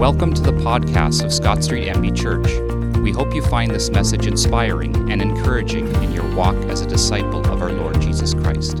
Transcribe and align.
Welcome 0.00 0.32
to 0.32 0.40
the 0.40 0.52
podcast 0.52 1.22
of 1.26 1.30
Scott 1.30 1.62
Street 1.62 1.86
MB 1.86 2.16
Church. 2.16 2.98
We 3.02 3.12
hope 3.12 3.34
you 3.34 3.42
find 3.42 3.70
this 3.70 3.90
message 3.90 4.26
inspiring 4.26 4.96
and 5.12 5.20
encouraging 5.20 5.94
in 5.96 6.10
your 6.10 6.26
walk 6.34 6.56
as 6.70 6.80
a 6.80 6.86
disciple 6.86 7.40
of 7.52 7.60
our 7.60 7.70
Lord 7.70 8.00
Jesus 8.00 8.32
Christ. 8.32 8.78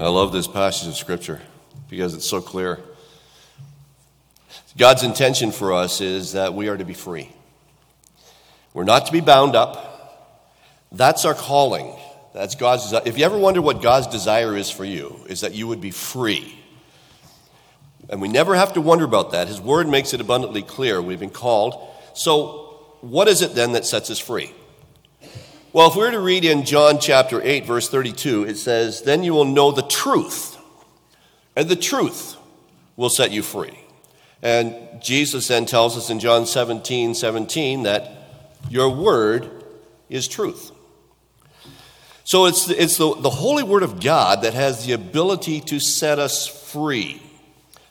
I 0.00 0.08
love 0.08 0.32
this 0.32 0.48
passage 0.48 0.88
of 0.88 0.96
Scripture 0.96 1.40
because 1.88 2.12
it's 2.12 2.28
so 2.28 2.40
clear. 2.40 2.80
God's 4.76 5.04
intention 5.04 5.52
for 5.52 5.72
us 5.72 6.00
is 6.00 6.32
that 6.32 6.54
we 6.54 6.66
are 6.66 6.76
to 6.76 6.84
be 6.84 6.92
free. 6.92 7.30
We're 8.74 8.82
not 8.82 9.06
to 9.06 9.12
be 9.12 9.20
bound 9.20 9.54
up. 9.54 10.42
That's 10.90 11.24
our 11.24 11.34
calling. 11.34 11.94
That's 12.34 12.56
God's 12.56 12.82
desire. 12.82 13.02
If 13.06 13.16
you 13.16 13.24
ever 13.24 13.38
wonder 13.38 13.62
what 13.62 13.80
God's 13.80 14.08
desire 14.08 14.56
is 14.56 14.70
for 14.70 14.84
you, 14.84 15.24
is 15.28 15.42
that 15.42 15.54
you 15.54 15.68
would 15.68 15.80
be 15.80 15.92
free. 15.92 16.52
And 18.08 18.20
we 18.20 18.28
never 18.28 18.54
have 18.54 18.72
to 18.74 18.80
wonder 18.80 19.04
about 19.04 19.32
that. 19.32 19.48
His 19.48 19.60
word 19.60 19.88
makes 19.88 20.14
it 20.14 20.20
abundantly 20.20 20.62
clear. 20.62 21.02
We've 21.02 21.20
been 21.20 21.30
called. 21.30 21.92
So, 22.14 22.62
what 23.00 23.28
is 23.28 23.42
it 23.42 23.54
then 23.54 23.72
that 23.72 23.84
sets 23.84 24.10
us 24.10 24.18
free? 24.18 24.52
Well, 25.72 25.88
if 25.88 25.94
we 25.94 26.02
were 26.02 26.10
to 26.10 26.20
read 26.20 26.44
in 26.44 26.64
John 26.64 26.98
chapter 26.98 27.42
8, 27.42 27.66
verse 27.66 27.88
32, 27.88 28.44
it 28.44 28.56
says, 28.56 29.02
Then 29.02 29.22
you 29.22 29.34
will 29.34 29.44
know 29.44 29.72
the 29.72 29.82
truth, 29.82 30.56
and 31.54 31.68
the 31.68 31.76
truth 31.76 32.36
will 32.96 33.10
set 33.10 33.30
you 33.30 33.42
free. 33.42 33.78
And 34.42 35.02
Jesus 35.02 35.48
then 35.48 35.66
tells 35.66 35.96
us 35.96 36.08
in 36.08 36.20
John 36.20 36.46
17, 36.46 37.14
17 37.14 37.82
that 37.82 38.10
your 38.70 38.88
word 38.88 39.50
is 40.08 40.28
truth. 40.28 40.72
So 42.24 42.46
it's, 42.46 42.68
it's 42.70 42.96
the, 42.96 43.14
the 43.14 43.30
holy 43.30 43.62
word 43.62 43.82
of 43.82 44.00
God 44.00 44.42
that 44.42 44.54
has 44.54 44.86
the 44.86 44.92
ability 44.92 45.60
to 45.62 45.78
set 45.78 46.18
us 46.18 46.46
free. 46.46 47.22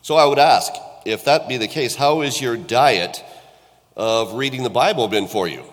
So 0.06 0.18
I 0.18 0.26
would 0.26 0.38
ask, 0.38 0.72
if 1.04 1.26
that 1.26 1.48
be 1.48 1.58
the 1.58 1.68
case, 1.68 1.96
how 1.96 2.22
is 2.22 2.40
your 2.40 2.56
diet 2.56 3.24
of 3.96 4.36
reading 4.36 4.62
the 4.62 4.70
Bible 4.70 5.08
been 5.08 5.28
for 5.28 5.48
you? 5.48 5.64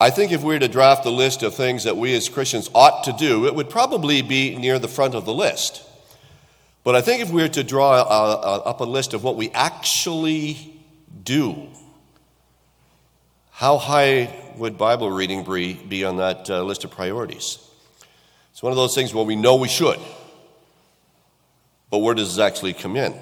I 0.00 0.10
think 0.10 0.32
if 0.32 0.42
we 0.42 0.54
were 0.54 0.58
to 0.58 0.66
draft 0.66 1.04
the 1.04 1.12
list 1.12 1.44
of 1.44 1.54
things 1.54 1.84
that 1.84 1.96
we 1.96 2.16
as 2.16 2.28
Christians 2.28 2.68
ought 2.74 3.04
to 3.04 3.12
do, 3.12 3.46
it 3.46 3.54
would 3.54 3.70
probably 3.70 4.22
be 4.22 4.56
near 4.56 4.80
the 4.80 4.88
front 4.88 5.14
of 5.14 5.24
the 5.24 5.32
list. 5.32 5.84
But 6.82 6.96
I 6.96 7.00
think 7.00 7.22
if 7.22 7.30
we 7.30 7.42
were 7.42 7.48
to 7.50 7.62
draw 7.62 7.94
a, 7.94 8.02
a, 8.02 8.56
up 8.62 8.80
a 8.80 8.84
list 8.84 9.14
of 9.14 9.22
what 9.22 9.36
we 9.36 9.50
actually 9.50 10.74
do, 11.22 11.68
how 13.52 13.78
high 13.78 14.36
would 14.56 14.76
Bible 14.76 15.12
reading 15.12 15.44
be 15.44 16.04
on 16.04 16.16
that 16.16 16.50
uh, 16.50 16.64
list 16.64 16.82
of 16.82 16.90
priorities? 16.90 17.64
It's 18.50 18.64
one 18.64 18.72
of 18.72 18.76
those 18.76 18.96
things 18.96 19.14
where 19.14 19.24
we 19.24 19.36
know 19.36 19.54
we 19.54 19.68
should. 19.68 20.00
But 21.90 21.98
where 21.98 22.14
does 22.14 22.36
this 22.36 22.42
actually 22.42 22.72
come 22.72 22.96
in? 22.96 23.14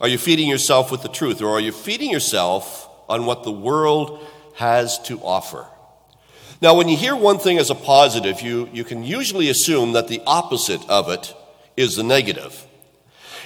Are 0.00 0.08
you 0.08 0.18
feeding 0.18 0.48
yourself 0.48 0.90
with 0.90 1.02
the 1.02 1.08
truth, 1.08 1.40
or 1.40 1.50
are 1.50 1.60
you 1.60 1.70
feeding 1.70 2.10
yourself 2.10 2.88
on 3.08 3.26
what 3.26 3.44
the 3.44 3.52
world 3.52 4.26
has 4.56 4.98
to 5.02 5.20
offer? 5.20 5.66
Now, 6.60 6.74
when 6.74 6.88
you 6.88 6.96
hear 6.96 7.14
one 7.14 7.38
thing 7.38 7.58
as 7.58 7.70
a 7.70 7.74
positive, 7.74 8.40
you, 8.40 8.68
you 8.72 8.84
can 8.84 9.02
usually 9.02 9.48
assume 9.48 9.92
that 9.92 10.08
the 10.08 10.22
opposite 10.26 10.88
of 10.88 11.10
it 11.10 11.34
is 11.76 11.96
the 11.96 12.02
negative. 12.02 12.66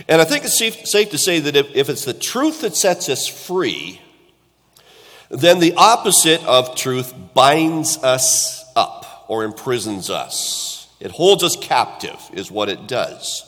And 0.08 0.20
I 0.20 0.24
think 0.24 0.44
it's 0.44 0.56
safe, 0.56 0.86
safe 0.86 1.10
to 1.10 1.18
say 1.18 1.40
that 1.40 1.56
if, 1.56 1.74
if 1.74 1.88
it's 1.88 2.04
the 2.04 2.14
truth 2.14 2.60
that 2.60 2.76
sets 2.76 3.08
us 3.08 3.26
free, 3.26 4.00
then 5.30 5.58
the 5.58 5.74
opposite 5.74 6.44
of 6.44 6.76
truth 6.76 7.14
binds 7.34 7.96
us 7.98 8.64
up 8.76 9.24
or 9.28 9.44
imprisons 9.44 10.10
us. 10.10 10.88
It 11.00 11.10
holds 11.10 11.42
us 11.42 11.56
captive, 11.56 12.18
is 12.32 12.50
what 12.50 12.68
it 12.68 12.86
does. 12.86 13.45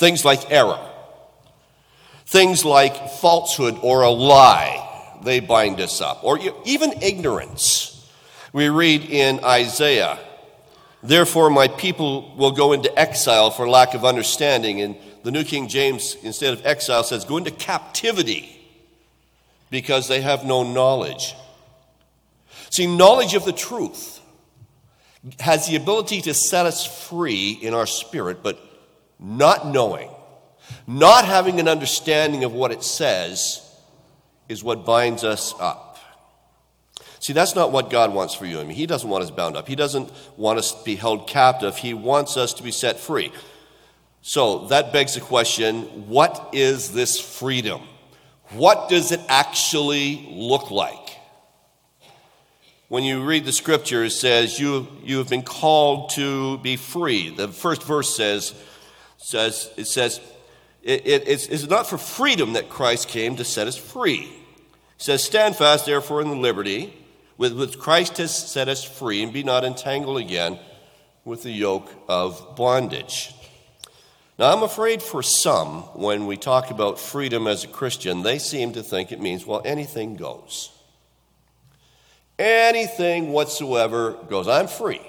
Things 0.00 0.24
like 0.24 0.50
error, 0.50 0.80
things 2.24 2.64
like 2.64 3.10
falsehood 3.10 3.76
or 3.82 4.00
a 4.00 4.08
lie, 4.08 5.18
they 5.22 5.40
bind 5.40 5.78
us 5.78 6.00
up, 6.00 6.24
or 6.24 6.38
even 6.64 6.94
ignorance. 7.02 8.10
We 8.54 8.70
read 8.70 9.04
in 9.04 9.44
Isaiah, 9.44 10.18
Therefore, 11.02 11.50
my 11.50 11.68
people 11.68 12.34
will 12.34 12.52
go 12.52 12.72
into 12.72 12.98
exile 12.98 13.50
for 13.50 13.68
lack 13.68 13.92
of 13.92 14.06
understanding. 14.06 14.80
And 14.80 14.96
the 15.22 15.30
New 15.30 15.44
King 15.44 15.68
James, 15.68 16.16
instead 16.22 16.54
of 16.54 16.64
exile, 16.64 17.04
says, 17.04 17.26
Go 17.26 17.36
into 17.36 17.50
captivity 17.50 18.58
because 19.68 20.08
they 20.08 20.22
have 20.22 20.46
no 20.46 20.62
knowledge. 20.62 21.34
See, 22.70 22.86
knowledge 22.86 23.34
of 23.34 23.44
the 23.44 23.52
truth 23.52 24.18
has 25.40 25.66
the 25.66 25.76
ability 25.76 26.22
to 26.22 26.32
set 26.32 26.64
us 26.64 26.86
free 27.06 27.50
in 27.50 27.74
our 27.74 27.86
spirit, 27.86 28.42
but 28.42 28.69
not 29.20 29.66
knowing, 29.66 30.10
not 30.86 31.24
having 31.24 31.60
an 31.60 31.68
understanding 31.68 32.44
of 32.44 32.52
what 32.52 32.72
it 32.72 32.82
says, 32.82 33.66
is 34.48 34.64
what 34.64 34.84
binds 34.84 35.22
us 35.22 35.54
up. 35.60 35.98
See, 37.20 37.34
that's 37.34 37.54
not 37.54 37.70
what 37.70 37.90
God 37.90 38.14
wants 38.14 38.34
for 38.34 38.46
you 38.46 38.60
and 38.60 38.68
me. 38.68 38.74
He 38.74 38.86
doesn't 38.86 39.08
want 39.08 39.22
us 39.22 39.30
bound 39.30 39.56
up. 39.56 39.68
He 39.68 39.76
doesn't 39.76 40.10
want 40.38 40.58
us 40.58 40.72
to 40.72 40.84
be 40.84 40.96
held 40.96 41.28
captive. 41.28 41.76
He 41.76 41.92
wants 41.92 42.38
us 42.38 42.54
to 42.54 42.62
be 42.62 42.70
set 42.70 42.98
free. 42.98 43.30
So 44.22 44.66
that 44.68 44.92
begs 44.92 45.14
the 45.14 45.20
question 45.20 45.82
what 46.08 46.50
is 46.52 46.92
this 46.92 47.20
freedom? 47.20 47.82
What 48.50 48.88
does 48.88 49.12
it 49.12 49.20
actually 49.28 50.26
look 50.30 50.70
like? 50.70 50.96
When 52.88 53.04
you 53.04 53.22
read 53.22 53.44
the 53.44 53.52
scripture, 53.52 54.02
it 54.02 54.10
says 54.10 54.58
you, 54.58 54.88
you 55.04 55.18
have 55.18 55.28
been 55.28 55.42
called 55.42 56.10
to 56.10 56.58
be 56.58 56.76
free. 56.76 57.30
The 57.30 57.48
first 57.48 57.84
verse 57.84 58.16
says, 58.16 58.52
says 59.20 59.70
it 59.76 59.86
says, 59.86 60.20
it, 60.82 61.06
it, 61.06 61.28
it's, 61.28 61.46
it's 61.46 61.68
not 61.68 61.86
for 61.86 61.98
freedom 61.98 62.54
that 62.54 62.68
Christ 62.68 63.08
came 63.08 63.36
to 63.36 63.44
set 63.44 63.66
us 63.66 63.76
free. 63.76 64.32
It 64.96 65.02
says, 65.02 65.22
Stand 65.22 65.56
fast, 65.56 65.86
therefore, 65.86 66.22
in 66.22 66.28
the 66.28 66.36
liberty 66.36 66.94
with 67.36 67.58
which 67.58 67.78
Christ 67.78 68.18
has 68.18 68.36
set 68.36 68.68
us 68.68 68.84
free, 68.84 69.22
and 69.22 69.32
be 69.32 69.42
not 69.42 69.64
entangled 69.64 70.18
again 70.18 70.58
with 71.24 71.42
the 71.42 71.50
yoke 71.50 71.90
of 72.06 72.54
bondage. 72.54 73.34
Now, 74.38 74.52
I'm 74.52 74.62
afraid 74.62 75.02
for 75.02 75.22
some, 75.22 75.82
when 75.94 76.26
we 76.26 76.36
talk 76.36 76.70
about 76.70 76.98
freedom 76.98 77.46
as 77.46 77.64
a 77.64 77.68
Christian, 77.68 78.22
they 78.22 78.38
seem 78.38 78.72
to 78.72 78.82
think 78.82 79.10
it 79.10 79.20
means, 79.20 79.46
well, 79.46 79.62
anything 79.64 80.16
goes. 80.16 80.70
Anything 82.38 83.32
whatsoever 83.32 84.18
goes. 84.28 84.46
I'm 84.46 84.68
free. 84.68 85.02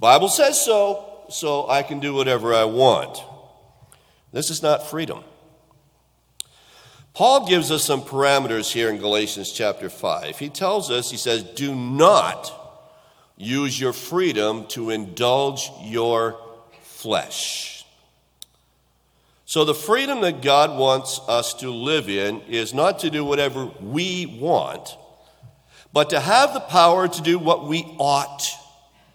Bible 0.00 0.28
says 0.28 0.60
so, 0.60 1.13
so 1.30 1.68
I 1.68 1.82
can 1.82 2.00
do 2.00 2.14
whatever 2.14 2.54
I 2.54 2.64
want. 2.64 3.22
This 4.32 4.50
is 4.50 4.62
not 4.62 4.88
freedom. 4.88 5.22
Paul 7.14 7.46
gives 7.46 7.70
us 7.70 7.84
some 7.84 8.02
parameters 8.02 8.72
here 8.72 8.90
in 8.90 8.98
Galatians 8.98 9.52
chapter 9.52 9.88
5. 9.88 10.36
He 10.38 10.48
tells 10.48 10.90
us, 10.90 11.10
he 11.10 11.16
says, 11.16 11.44
do 11.44 11.72
not 11.74 12.52
use 13.36 13.78
your 13.78 13.92
freedom 13.92 14.66
to 14.68 14.90
indulge 14.90 15.70
your 15.82 16.40
flesh. 16.82 17.84
So, 19.46 19.64
the 19.64 19.74
freedom 19.74 20.22
that 20.22 20.42
God 20.42 20.76
wants 20.76 21.20
us 21.28 21.54
to 21.54 21.70
live 21.70 22.08
in 22.08 22.40
is 22.48 22.74
not 22.74 23.00
to 23.00 23.10
do 23.10 23.24
whatever 23.24 23.66
we 23.80 24.26
want, 24.40 24.96
but 25.92 26.10
to 26.10 26.18
have 26.18 26.54
the 26.54 26.60
power 26.60 27.06
to 27.06 27.22
do 27.22 27.38
what 27.38 27.68
we 27.68 27.84
ought 27.98 28.42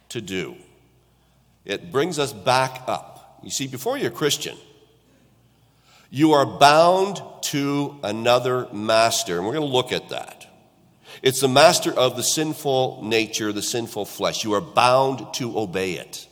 to 0.09 0.21
do. 0.21 0.55
It 1.69 1.91
brings 1.91 2.17
us 2.17 2.33
back 2.33 2.81
up. 2.87 3.39
You 3.43 3.51
see, 3.51 3.67
before 3.67 3.95
you're 3.95 4.11
a 4.11 4.13
Christian, 4.13 4.57
you 6.09 6.33
are 6.33 6.45
bound 6.45 7.21
to 7.43 7.99
another 8.03 8.67
master. 8.73 9.37
And 9.37 9.45
we're 9.45 9.53
going 9.53 9.67
to 9.67 9.73
look 9.73 9.91
at 9.91 10.09
that. 10.09 10.47
It's 11.21 11.41
the 11.41 11.47
master 11.47 11.91
of 11.91 12.15
the 12.15 12.23
sinful 12.23 13.03
nature, 13.03 13.53
the 13.53 13.61
sinful 13.61 14.05
flesh. 14.05 14.43
You 14.43 14.53
are 14.53 14.61
bound 14.61 15.31
to 15.35 15.59
obey 15.59 15.93
it. 15.93 16.27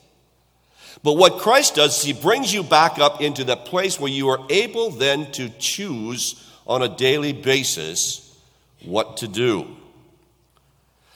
But 1.04 1.12
what 1.12 1.38
Christ 1.38 1.76
does 1.76 1.98
is 1.98 2.04
he 2.04 2.20
brings 2.20 2.52
you 2.52 2.64
back 2.64 2.98
up 2.98 3.20
into 3.20 3.44
that 3.44 3.64
place 3.64 4.00
where 4.00 4.10
you 4.10 4.30
are 4.30 4.44
able 4.50 4.90
then 4.90 5.30
to 5.32 5.50
choose 5.50 6.52
on 6.66 6.82
a 6.82 6.88
daily 6.88 7.32
basis 7.32 8.36
what 8.84 9.18
to 9.18 9.28
do. 9.28 9.68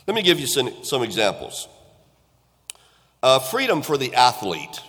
Let 0.06 0.14
me 0.14 0.22
give 0.22 0.38
you 0.38 0.46
some, 0.46 0.84
some 0.84 1.02
examples. 1.02 1.66
Uh, 3.22 3.38
freedom 3.38 3.82
for 3.82 3.96
the 3.96 4.14
athlete 4.14 4.80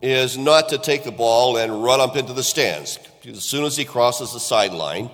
is 0.00 0.38
not 0.38 0.70
to 0.70 0.78
take 0.78 1.04
the 1.04 1.12
ball 1.12 1.58
and 1.58 1.84
run 1.84 2.00
up 2.00 2.16
into 2.16 2.32
the 2.32 2.42
stands. 2.42 2.98
As 3.26 3.44
soon 3.44 3.64
as 3.64 3.76
he 3.76 3.84
crosses 3.84 4.32
the 4.32 4.40
sideline, 4.40 5.10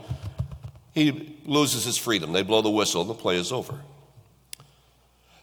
he 0.94 1.36
loses 1.44 1.84
his 1.84 1.98
freedom. 1.98 2.32
They 2.32 2.42
blow 2.42 2.62
the 2.62 2.70
whistle, 2.70 3.00
and 3.00 3.10
the 3.10 3.14
play 3.14 3.36
is 3.36 3.50
over. 3.50 3.80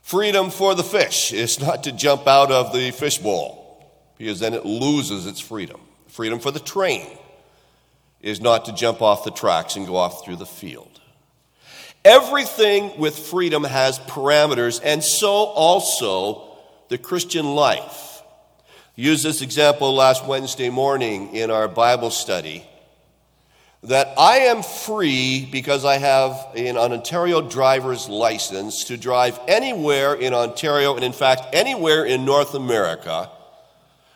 Freedom 0.02 0.50
for 0.50 0.76
the 0.76 0.84
fish 0.84 1.34
is 1.34 1.60
not 1.66 1.84
to 1.84 1.92
jump 1.92 2.26
out 2.26 2.52
of 2.52 2.72
the 2.72 2.92
fishbowl 2.92 3.62
because 4.18 4.40
then 4.40 4.54
it 4.54 4.66
loses 4.66 5.28
its 5.28 5.42
freedom. 5.42 5.82
Freedom 6.08 6.40
for 6.40 6.52
the 6.52 6.60
train 6.60 7.18
is 8.22 8.40
not 8.40 8.66
to 8.66 8.74
jump 8.74 9.02
off 9.02 9.26
the 9.26 9.32
tracks 9.32 9.76
and 9.76 9.86
go 9.86 9.98
off 9.98 10.24
through 10.24 10.38
the 10.38 10.46
field. 10.46 11.02
Everything 12.06 12.98
with 12.98 13.18
freedom 13.18 13.64
has 13.64 14.00
parameters, 14.00 14.80
and 14.84 15.04
so 15.04 15.30
also 15.30 16.55
the 16.90 16.98
Christian 16.98 17.46
life. 17.56 18.22
Use 18.96 19.24
this 19.24 19.42
example 19.42 19.94
last 19.94 20.26
Wednesday 20.26 20.70
morning 20.70 21.36
in 21.36 21.52
our 21.52 21.68
Bible 21.68 22.12
study 22.12 22.66
that 23.84 24.14
I 24.18 24.38
am 24.38 24.64
free 24.64 25.48
because 25.52 25.86
I 25.86 25.98
have 25.98 26.54
an 26.56 26.78
Ontario 26.78 27.42
driver's 27.42 28.10
license 28.10 28.86
to 28.86 28.98
drive 28.98 29.40
anywhere 29.48 30.16
in 30.16 30.34
Ontario 30.34 30.96
and, 30.96 31.04
in 31.04 31.14
fact, 31.14 31.42
anywhere 31.54 32.04
in 32.06 32.26
North 32.26 32.56
America 32.56 33.30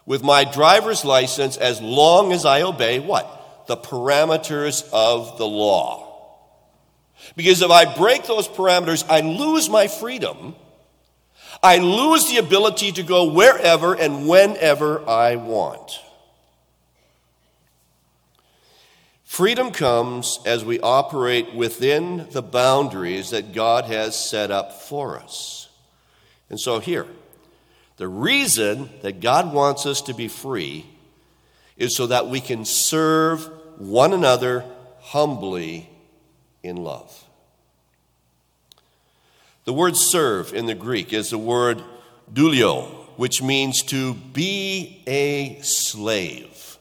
with 0.05 0.23
my 0.23 0.43
driver's 0.43 1.05
license 1.05 1.55
as 1.55 1.79
long 1.81 2.33
as 2.33 2.45
I 2.45 2.63
obey 2.63 2.99
what? 2.99 3.67
The 3.67 3.77
parameters 3.77 4.89
of 4.91 5.37
the 5.37 5.45
law. 5.45 6.07
Because 7.35 7.61
if 7.61 7.69
I 7.69 7.95
break 7.95 8.25
those 8.25 8.47
parameters, 8.47 9.05
I 9.07 9.19
lose 9.19 9.69
my 9.69 9.87
freedom. 9.87 10.55
I 11.61 11.77
lose 11.77 12.29
the 12.29 12.37
ability 12.37 12.93
to 12.93 13.03
go 13.03 13.31
wherever 13.31 13.93
and 13.93 14.27
whenever 14.27 15.07
I 15.07 15.35
want. 15.35 15.99
Freedom 19.25 19.71
comes 19.71 20.39
as 20.45 20.65
we 20.65 20.79
operate 20.79 21.53
within 21.53 22.27
the 22.31 22.41
boundaries 22.41 23.29
that 23.29 23.53
God 23.53 23.85
has 23.85 24.17
set 24.17 24.51
up 24.51 24.81
for 24.81 25.19
us. 25.19 25.69
And 26.49 26.59
so, 26.59 26.79
here, 26.79 27.05
the 27.97 28.07
reason 28.07 28.89
that 29.01 29.19
God 29.19 29.53
wants 29.53 29.85
us 29.85 30.01
to 30.03 30.13
be 30.13 30.27
free 30.27 30.85
is 31.77 31.95
so 31.95 32.07
that 32.07 32.27
we 32.27 32.41
can 32.41 32.65
serve 32.65 33.45
one 33.77 34.13
another 34.13 34.65
humbly 34.99 35.89
in 36.63 36.77
love. 36.77 37.28
The 39.69 39.73
word 39.73 39.95
serve 39.95 40.51
in 40.51 40.65
the 40.65 40.73
Greek 40.73 41.13
is 41.13 41.29
the 41.29 41.37
word 41.37 41.83
doulio, 42.33 42.85
which 43.17 43.43
means 43.43 43.83
to 43.83 44.15
be 44.15 45.03
a 45.05 45.59
slave. 45.61 46.79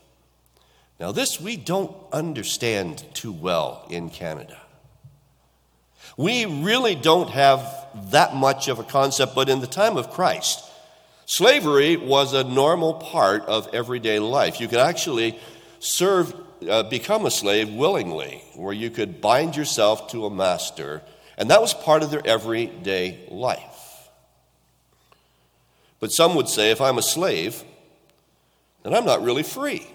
Now, 0.98 1.12
this 1.12 1.38
we 1.38 1.58
don't 1.58 1.94
understand 2.14 3.04
too 3.12 3.30
well 3.30 3.84
in 3.90 4.08
Canada. 4.08 4.56
We 6.16 6.46
really 6.46 6.94
don't 6.94 7.28
have 7.28 7.60
that 8.10 8.34
much 8.34 8.68
of 8.68 8.78
a 8.78 8.84
concept, 8.84 9.34
but 9.34 9.50
in 9.50 9.60
the 9.60 9.66
time 9.66 9.98
of 9.98 10.08
Christ, 10.08 10.64
slavery 11.26 11.98
was 11.98 12.32
a 12.32 12.42
normal 12.42 12.94
part 12.94 13.42
of 13.42 13.68
everyday 13.74 14.18
life. 14.18 14.62
You 14.62 14.66
could 14.66 14.78
actually 14.78 15.38
serve, 15.78 16.34
uh, 16.66 16.84
become 16.84 17.26
a 17.26 17.30
slave 17.30 17.68
willingly, 17.68 18.42
where 18.54 18.72
you 18.72 18.88
could 18.88 19.20
bind 19.20 19.56
yourself 19.56 20.10
to 20.12 20.24
a 20.24 20.30
master, 20.30 21.02
and 21.38 21.50
that 21.50 21.62
was 21.62 21.72
part 21.72 22.02
of 22.02 22.10
their 22.10 22.26
everyday 22.26 23.20
life. 23.30 24.10
But 26.00 26.12
some 26.12 26.34
would 26.34 26.48
say 26.48 26.70
if 26.70 26.80
I'm 26.80 26.98
a 26.98 27.02
slave, 27.02 27.62
then 28.82 28.92
I'm 28.92 29.04
not 29.04 29.22
really 29.22 29.44
free. 29.44 29.86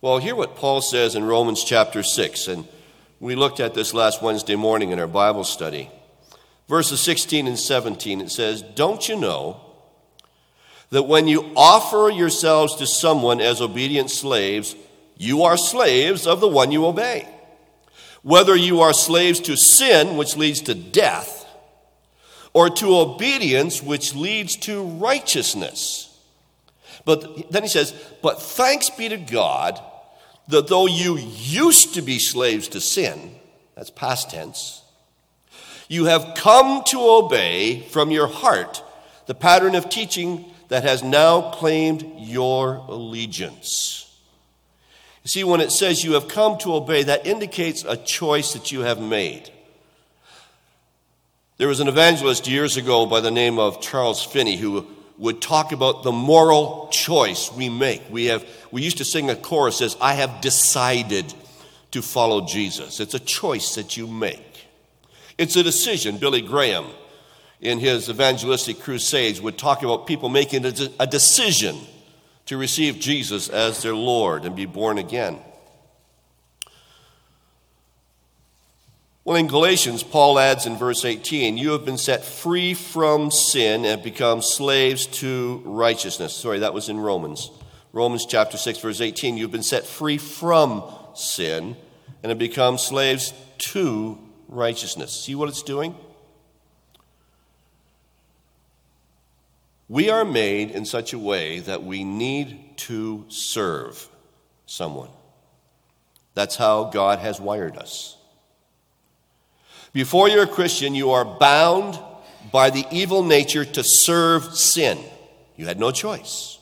Well, 0.00 0.18
hear 0.18 0.36
what 0.36 0.56
Paul 0.56 0.80
says 0.80 1.16
in 1.16 1.24
Romans 1.24 1.64
chapter 1.64 2.02
6, 2.02 2.48
and 2.48 2.68
we 3.18 3.34
looked 3.34 3.58
at 3.58 3.74
this 3.74 3.92
last 3.92 4.22
Wednesday 4.22 4.54
morning 4.54 4.90
in 4.90 5.00
our 5.00 5.08
Bible 5.08 5.44
study. 5.44 5.90
Verses 6.68 7.00
16 7.00 7.46
and 7.46 7.58
17, 7.58 8.20
it 8.20 8.30
says, 8.30 8.62
Don't 8.62 9.08
you 9.08 9.16
know 9.16 9.60
that 10.90 11.04
when 11.04 11.26
you 11.26 11.52
offer 11.56 12.10
yourselves 12.10 12.76
to 12.76 12.86
someone 12.86 13.40
as 13.40 13.60
obedient 13.60 14.10
slaves, 14.10 14.76
you 15.16 15.42
are 15.42 15.56
slaves 15.56 16.26
of 16.26 16.40
the 16.40 16.48
one 16.48 16.70
you 16.70 16.86
obey? 16.86 17.33
Whether 18.24 18.56
you 18.56 18.80
are 18.80 18.92
slaves 18.92 19.38
to 19.40 19.56
sin, 19.56 20.16
which 20.16 20.36
leads 20.36 20.62
to 20.62 20.74
death, 20.74 21.46
or 22.52 22.70
to 22.70 22.96
obedience, 22.96 23.82
which 23.82 24.14
leads 24.14 24.56
to 24.56 24.82
righteousness. 24.82 26.18
But 27.04 27.52
then 27.52 27.62
he 27.62 27.68
says, 27.68 27.92
But 28.22 28.40
thanks 28.40 28.90
be 28.90 29.08
to 29.10 29.18
God 29.18 29.80
that 30.48 30.68
though 30.68 30.86
you 30.86 31.18
used 31.18 31.94
to 31.94 32.02
be 32.02 32.18
slaves 32.18 32.68
to 32.68 32.80
sin, 32.80 33.34
that's 33.74 33.90
past 33.90 34.30
tense, 34.30 34.82
you 35.88 36.06
have 36.06 36.34
come 36.34 36.82
to 36.88 36.98
obey 37.00 37.82
from 37.90 38.10
your 38.10 38.26
heart 38.26 38.82
the 39.26 39.34
pattern 39.34 39.74
of 39.74 39.88
teaching 39.88 40.44
that 40.68 40.82
has 40.82 41.02
now 41.02 41.50
claimed 41.50 42.04
your 42.18 42.76
allegiance. 42.88 44.03
See, 45.26 45.42
when 45.42 45.62
it 45.62 45.72
says 45.72 46.04
you 46.04 46.12
have 46.12 46.28
come 46.28 46.58
to 46.58 46.74
obey, 46.74 47.04
that 47.04 47.26
indicates 47.26 47.82
a 47.84 47.96
choice 47.96 48.52
that 48.52 48.70
you 48.70 48.80
have 48.80 49.00
made. 49.00 49.50
There 51.56 51.68
was 51.68 51.80
an 51.80 51.88
evangelist 51.88 52.46
years 52.46 52.76
ago 52.76 53.06
by 53.06 53.20
the 53.20 53.30
name 53.30 53.58
of 53.58 53.80
Charles 53.80 54.22
Finney 54.22 54.56
who 54.56 54.86
would 55.16 55.40
talk 55.40 55.72
about 55.72 56.02
the 56.02 56.12
moral 56.12 56.88
choice 56.90 57.50
we 57.52 57.68
make. 57.68 58.02
We, 58.10 58.26
have, 58.26 58.44
we 58.70 58.82
used 58.82 58.98
to 58.98 59.04
sing 59.04 59.30
a 59.30 59.36
chorus 59.36 59.78
says, 59.78 59.96
I 60.00 60.14
have 60.14 60.40
decided 60.40 61.32
to 61.92 62.02
follow 62.02 62.44
Jesus. 62.44 63.00
It's 63.00 63.14
a 63.14 63.20
choice 63.20 63.76
that 63.76 63.96
you 63.96 64.06
make. 64.06 64.66
It's 65.38 65.56
a 65.56 65.62
decision. 65.62 66.18
Billy 66.18 66.42
Graham, 66.42 66.86
in 67.60 67.78
his 67.78 68.10
evangelistic 68.10 68.80
crusades, 68.80 69.40
would 69.40 69.56
talk 69.56 69.82
about 69.82 70.06
people 70.06 70.28
making 70.28 70.66
a 70.66 71.06
decision 71.06 71.78
to 72.46 72.56
receive 72.56 72.98
Jesus 72.98 73.48
as 73.48 73.82
their 73.82 73.94
Lord 73.94 74.44
and 74.44 74.54
be 74.54 74.66
born 74.66 74.98
again. 74.98 75.38
Well, 79.24 79.36
in 79.36 79.46
Galatians, 79.46 80.02
Paul 80.02 80.38
adds 80.38 80.66
in 80.66 80.76
verse 80.76 81.02
18, 81.02 81.56
You 81.56 81.70
have 81.72 81.86
been 81.86 81.96
set 81.96 82.26
free 82.26 82.74
from 82.74 83.30
sin 83.30 83.86
and 83.86 84.02
become 84.02 84.42
slaves 84.42 85.06
to 85.06 85.62
righteousness. 85.64 86.34
Sorry, 86.34 86.58
that 86.58 86.74
was 86.74 86.90
in 86.90 87.00
Romans. 87.00 87.50
Romans 87.94 88.26
chapter 88.26 88.58
6, 88.58 88.80
verse 88.80 89.00
18. 89.00 89.38
You've 89.38 89.50
been 89.50 89.62
set 89.62 89.86
free 89.86 90.18
from 90.18 90.84
sin 91.14 91.74
and 92.22 92.30
have 92.30 92.38
become 92.38 92.76
slaves 92.76 93.32
to 93.58 94.18
righteousness. 94.48 95.12
See 95.12 95.34
what 95.34 95.48
it's 95.48 95.62
doing? 95.62 95.94
We 99.88 100.10
are 100.10 100.24
made 100.24 100.70
in 100.70 100.84
such 100.84 101.12
a 101.12 101.18
way 101.18 101.60
that 101.60 101.82
we 101.82 102.04
need 102.04 102.78
to 102.78 103.24
serve 103.28 104.08
someone. 104.66 105.10
That's 106.34 106.56
how 106.56 106.84
God 106.84 107.18
has 107.18 107.40
wired 107.40 107.76
us. 107.76 108.16
Before 109.92 110.28
you're 110.28 110.44
a 110.44 110.48
Christian, 110.48 110.94
you 110.94 111.10
are 111.10 111.24
bound 111.24 111.98
by 112.50 112.70
the 112.70 112.84
evil 112.90 113.22
nature 113.22 113.64
to 113.64 113.84
serve 113.84 114.56
sin. 114.56 114.98
You 115.56 115.66
had 115.66 115.78
no 115.78 115.92
choice. 115.92 116.58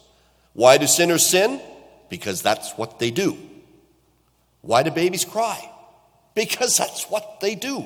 Why 0.52 0.76
do 0.76 0.86
sinners 0.86 1.24
sin? 1.24 1.60
Because 2.10 2.43
that's 2.43 2.72
what 2.72 2.98
they 2.98 3.10
do. 3.10 3.38
Why 4.60 4.82
do 4.82 4.91
babies 4.91 5.24
cry? 5.24 5.70
Because 6.34 6.76
that's 6.76 7.10
what 7.10 7.41
they 7.41 7.55
do. 7.55 7.84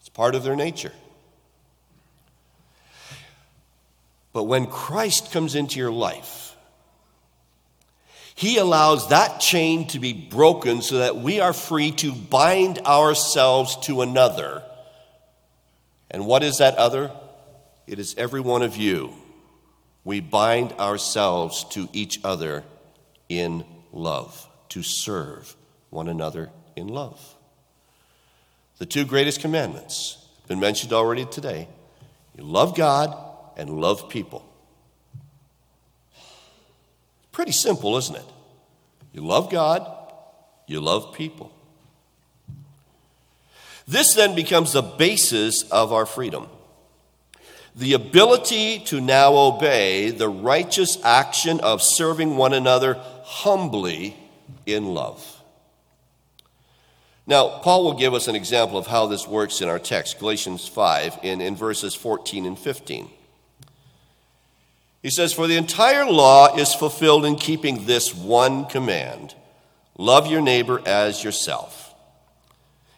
It's 0.00 0.08
part 0.08 0.34
of 0.34 0.44
their 0.44 0.56
nature. 0.56 0.92
But 4.38 4.44
when 4.44 4.68
Christ 4.68 5.32
comes 5.32 5.56
into 5.56 5.80
your 5.80 5.90
life, 5.90 6.54
he 8.36 8.58
allows 8.58 9.08
that 9.08 9.40
chain 9.40 9.88
to 9.88 9.98
be 9.98 10.12
broken 10.12 10.80
so 10.80 10.98
that 10.98 11.16
we 11.16 11.40
are 11.40 11.52
free 11.52 11.90
to 11.90 12.12
bind 12.12 12.78
ourselves 12.86 13.76
to 13.86 14.00
another. 14.00 14.62
And 16.08 16.24
what 16.24 16.44
is 16.44 16.58
that 16.58 16.76
other? 16.76 17.10
It 17.88 17.98
is 17.98 18.14
every 18.16 18.38
one 18.38 18.62
of 18.62 18.76
you. 18.76 19.12
We 20.04 20.20
bind 20.20 20.72
ourselves 20.74 21.64
to 21.70 21.88
each 21.92 22.20
other 22.22 22.62
in 23.28 23.64
love, 23.92 24.48
to 24.68 24.84
serve 24.84 25.56
one 25.90 26.06
another 26.06 26.50
in 26.76 26.86
love. 26.86 27.20
The 28.78 28.86
two 28.86 29.04
greatest 29.04 29.40
commandments 29.40 30.24
have 30.42 30.46
been 30.46 30.60
mentioned 30.60 30.92
already 30.92 31.24
today. 31.24 31.66
You 32.36 32.44
love 32.44 32.76
God 32.76 33.24
and 33.58 33.68
love 33.80 34.08
people. 34.08 34.48
Pretty 37.32 37.52
simple, 37.52 37.96
isn't 37.98 38.16
it? 38.16 38.24
You 39.12 39.20
love 39.22 39.50
God, 39.50 39.86
you 40.66 40.80
love 40.80 41.12
people. 41.12 41.52
This 43.86 44.14
then 44.14 44.34
becomes 44.34 44.72
the 44.72 44.82
basis 44.82 45.62
of 45.70 45.92
our 45.92 46.06
freedom. 46.06 46.48
The 47.74 47.94
ability 47.94 48.80
to 48.86 49.00
now 49.00 49.36
obey 49.36 50.10
the 50.10 50.28
righteous 50.28 50.98
action 51.04 51.60
of 51.60 51.82
serving 51.82 52.36
one 52.36 52.52
another 52.52 52.94
humbly 53.22 54.16
in 54.66 54.86
love. 54.86 55.42
Now, 57.26 57.60
Paul 57.60 57.84
will 57.84 57.94
give 57.94 58.14
us 58.14 58.26
an 58.26 58.34
example 58.34 58.78
of 58.78 58.86
how 58.86 59.06
this 59.06 59.28
works 59.28 59.60
in 59.60 59.68
our 59.68 59.78
text, 59.78 60.18
Galatians 60.18 60.66
5, 60.66 61.18
in, 61.22 61.40
in 61.40 61.56
verses 61.56 61.94
14 61.94 62.46
and 62.46 62.58
15. 62.58 63.10
He 65.02 65.10
says, 65.10 65.32
For 65.32 65.46
the 65.46 65.56
entire 65.56 66.06
law 66.06 66.56
is 66.56 66.74
fulfilled 66.74 67.24
in 67.24 67.36
keeping 67.36 67.86
this 67.86 68.14
one 68.14 68.66
command 68.66 69.34
love 69.96 70.28
your 70.28 70.40
neighbor 70.40 70.80
as 70.86 71.24
yourself. 71.24 71.92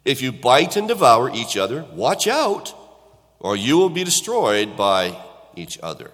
If 0.04 0.22
you 0.22 0.32
bite 0.32 0.76
and 0.76 0.86
devour 0.86 1.30
each 1.34 1.56
other, 1.56 1.84
watch 1.92 2.26
out, 2.26 2.74
or 3.38 3.56
you 3.56 3.78
will 3.78 3.90
be 3.90 4.04
destroyed 4.04 4.76
by 4.76 5.18
each 5.56 5.78
other. 5.82 6.10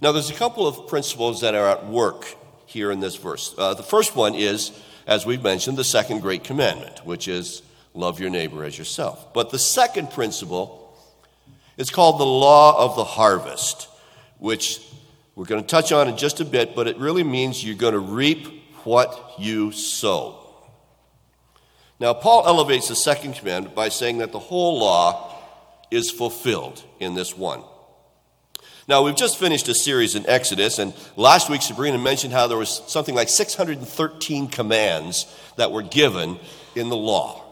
Now, 0.00 0.12
there's 0.12 0.30
a 0.30 0.34
couple 0.34 0.66
of 0.66 0.88
principles 0.88 1.40
that 1.40 1.54
are 1.54 1.68
at 1.68 1.86
work 1.86 2.26
here 2.66 2.90
in 2.90 3.00
this 3.00 3.16
verse. 3.16 3.54
Uh, 3.56 3.74
the 3.74 3.82
first 3.82 4.14
one 4.14 4.34
is, 4.34 4.72
as 5.06 5.24
we've 5.24 5.42
mentioned, 5.42 5.76
the 5.76 5.84
second 5.84 6.20
great 6.20 6.44
commandment, 6.44 7.04
which 7.04 7.28
is 7.28 7.62
love 7.94 8.20
your 8.20 8.30
neighbor 8.30 8.64
as 8.64 8.76
yourself. 8.76 9.32
But 9.32 9.50
the 9.50 9.58
second 9.58 10.10
principle 10.10 10.94
is 11.76 11.90
called 11.90 12.20
the 12.20 12.26
law 12.26 12.84
of 12.84 12.96
the 12.96 13.04
harvest, 13.04 13.88
which 14.38 14.80
we're 15.36 15.44
going 15.44 15.60
to 15.60 15.66
touch 15.68 15.92
on 15.92 16.08
in 16.08 16.16
just 16.16 16.40
a 16.40 16.44
bit, 16.46 16.74
but 16.74 16.88
it 16.88 16.96
really 16.96 17.22
means 17.22 17.62
you're 17.62 17.76
going 17.76 17.92
to 17.92 18.00
reap 18.00 18.48
what 18.84 19.34
you 19.38 19.70
sow. 19.70 20.42
Now, 22.00 22.14
Paul 22.14 22.46
elevates 22.46 22.88
the 22.88 22.96
second 22.96 23.34
commandment 23.34 23.74
by 23.74 23.90
saying 23.90 24.18
that 24.18 24.32
the 24.32 24.38
whole 24.38 24.78
law 24.78 25.38
is 25.90 26.10
fulfilled 26.10 26.82
in 27.00 27.14
this 27.14 27.36
one. 27.36 27.62
Now, 28.88 29.02
we've 29.02 29.16
just 29.16 29.38
finished 29.38 29.68
a 29.68 29.74
series 29.74 30.14
in 30.14 30.26
Exodus, 30.26 30.78
and 30.78 30.94
last 31.16 31.50
week 31.50 31.60
Sabrina 31.60 31.98
mentioned 31.98 32.32
how 32.32 32.46
there 32.46 32.56
was 32.56 32.82
something 32.86 33.14
like 33.14 33.28
613 33.28 34.48
commands 34.48 35.26
that 35.56 35.70
were 35.70 35.82
given 35.82 36.38
in 36.74 36.88
the 36.88 36.96
law. 36.96 37.42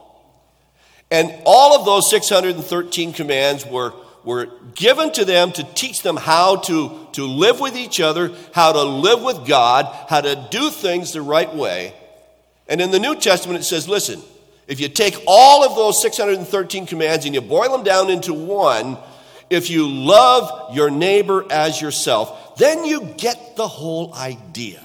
And 1.10 1.34
all 1.44 1.78
of 1.78 1.84
those 1.84 2.08
613 2.08 3.12
commands 3.12 3.66
were 3.66 3.92
were 4.24 4.48
given 4.74 5.12
to 5.12 5.24
them 5.24 5.52
to 5.52 5.62
teach 5.74 6.02
them 6.02 6.16
how 6.16 6.56
to, 6.56 7.06
to 7.12 7.26
live 7.26 7.60
with 7.60 7.76
each 7.76 8.00
other, 8.00 8.32
how 8.52 8.72
to 8.72 8.82
live 8.82 9.22
with 9.22 9.46
God, 9.46 9.86
how 10.08 10.20
to 10.20 10.48
do 10.50 10.70
things 10.70 11.12
the 11.12 11.22
right 11.22 11.54
way. 11.54 11.94
And 12.66 12.80
in 12.80 12.90
the 12.90 12.98
New 12.98 13.14
Testament, 13.14 13.60
it 13.60 13.64
says, 13.64 13.88
listen, 13.88 14.20
if 14.66 14.80
you 14.80 14.88
take 14.88 15.22
all 15.26 15.64
of 15.64 15.76
those 15.76 16.00
613 16.00 16.86
commands 16.86 17.26
and 17.26 17.34
you 17.34 17.42
boil 17.42 17.70
them 17.70 17.84
down 17.84 18.08
into 18.08 18.32
one, 18.32 18.96
if 19.50 19.68
you 19.68 19.88
love 19.88 20.74
your 20.74 20.90
neighbor 20.90 21.44
as 21.50 21.80
yourself, 21.80 22.56
then 22.56 22.84
you 22.84 23.04
get 23.18 23.56
the 23.56 23.68
whole 23.68 24.14
idea. 24.14 24.80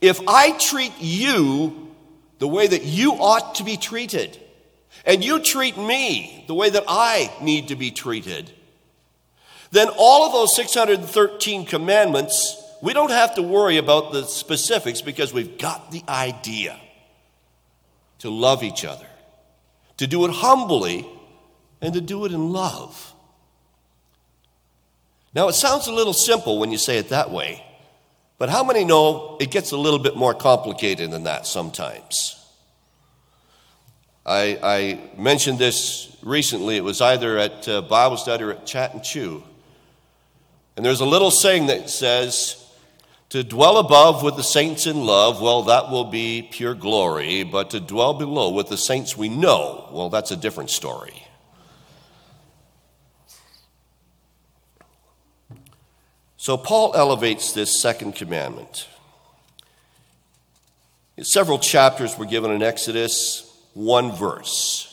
If 0.00 0.20
I 0.26 0.52
treat 0.52 0.92
you 0.98 1.88
the 2.38 2.48
way 2.48 2.66
that 2.66 2.84
you 2.84 3.12
ought 3.12 3.56
to 3.56 3.64
be 3.64 3.76
treated, 3.76 4.38
and 5.04 5.24
you 5.24 5.40
treat 5.40 5.76
me 5.76 6.44
the 6.46 6.54
way 6.54 6.70
that 6.70 6.84
I 6.88 7.32
need 7.40 7.68
to 7.68 7.76
be 7.76 7.90
treated, 7.90 8.50
then 9.70 9.88
all 9.96 10.26
of 10.26 10.32
those 10.32 10.54
613 10.56 11.66
commandments, 11.66 12.62
we 12.82 12.92
don't 12.92 13.10
have 13.10 13.34
to 13.36 13.42
worry 13.42 13.76
about 13.76 14.12
the 14.12 14.24
specifics 14.24 15.00
because 15.00 15.32
we've 15.32 15.58
got 15.58 15.90
the 15.90 16.02
idea 16.08 16.78
to 18.18 18.30
love 18.30 18.62
each 18.62 18.84
other, 18.84 19.06
to 19.98 20.06
do 20.06 20.24
it 20.24 20.30
humbly, 20.32 21.06
and 21.80 21.94
to 21.94 22.00
do 22.00 22.24
it 22.24 22.32
in 22.32 22.52
love. 22.52 23.14
Now, 25.34 25.48
it 25.48 25.54
sounds 25.54 25.86
a 25.86 25.92
little 25.92 26.12
simple 26.12 26.58
when 26.58 26.72
you 26.72 26.78
say 26.78 26.98
it 26.98 27.10
that 27.10 27.30
way, 27.30 27.64
but 28.38 28.48
how 28.48 28.64
many 28.64 28.84
know 28.84 29.36
it 29.40 29.50
gets 29.50 29.70
a 29.70 29.76
little 29.76 29.98
bit 29.98 30.16
more 30.16 30.34
complicated 30.34 31.10
than 31.10 31.24
that 31.24 31.46
sometimes? 31.46 32.39
I, 34.24 34.58
I 34.62 35.20
mentioned 35.20 35.58
this 35.58 36.16
recently. 36.22 36.76
It 36.76 36.84
was 36.84 37.00
either 37.00 37.38
at 37.38 37.68
uh, 37.68 37.82
Bible 37.82 38.16
study 38.16 38.44
or 38.44 38.52
at 38.52 38.66
Chat 38.66 38.94
and 38.94 39.02
Chew. 39.02 39.42
And 40.76 40.84
there's 40.84 41.00
a 41.00 41.06
little 41.06 41.30
saying 41.30 41.66
that 41.66 41.90
says, 41.90 42.56
to 43.30 43.44
dwell 43.44 43.78
above 43.78 44.22
with 44.22 44.36
the 44.36 44.42
saints 44.42 44.86
in 44.86 45.04
love, 45.04 45.40
well, 45.40 45.62
that 45.64 45.90
will 45.90 46.04
be 46.04 46.48
pure 46.50 46.74
glory. 46.74 47.44
But 47.44 47.70
to 47.70 47.80
dwell 47.80 48.14
below 48.14 48.50
with 48.50 48.68
the 48.68 48.76
saints 48.76 49.16
we 49.16 49.28
know, 49.28 49.88
well, 49.92 50.10
that's 50.10 50.30
a 50.30 50.36
different 50.36 50.70
story. 50.70 51.26
So 56.36 56.56
Paul 56.56 56.94
elevates 56.94 57.52
this 57.52 57.80
second 57.80 58.14
commandment. 58.14 58.88
Several 61.20 61.58
chapters 61.58 62.16
were 62.16 62.24
given 62.24 62.50
in 62.50 62.62
Exodus 62.62 63.49
one 63.74 64.12
verse. 64.12 64.86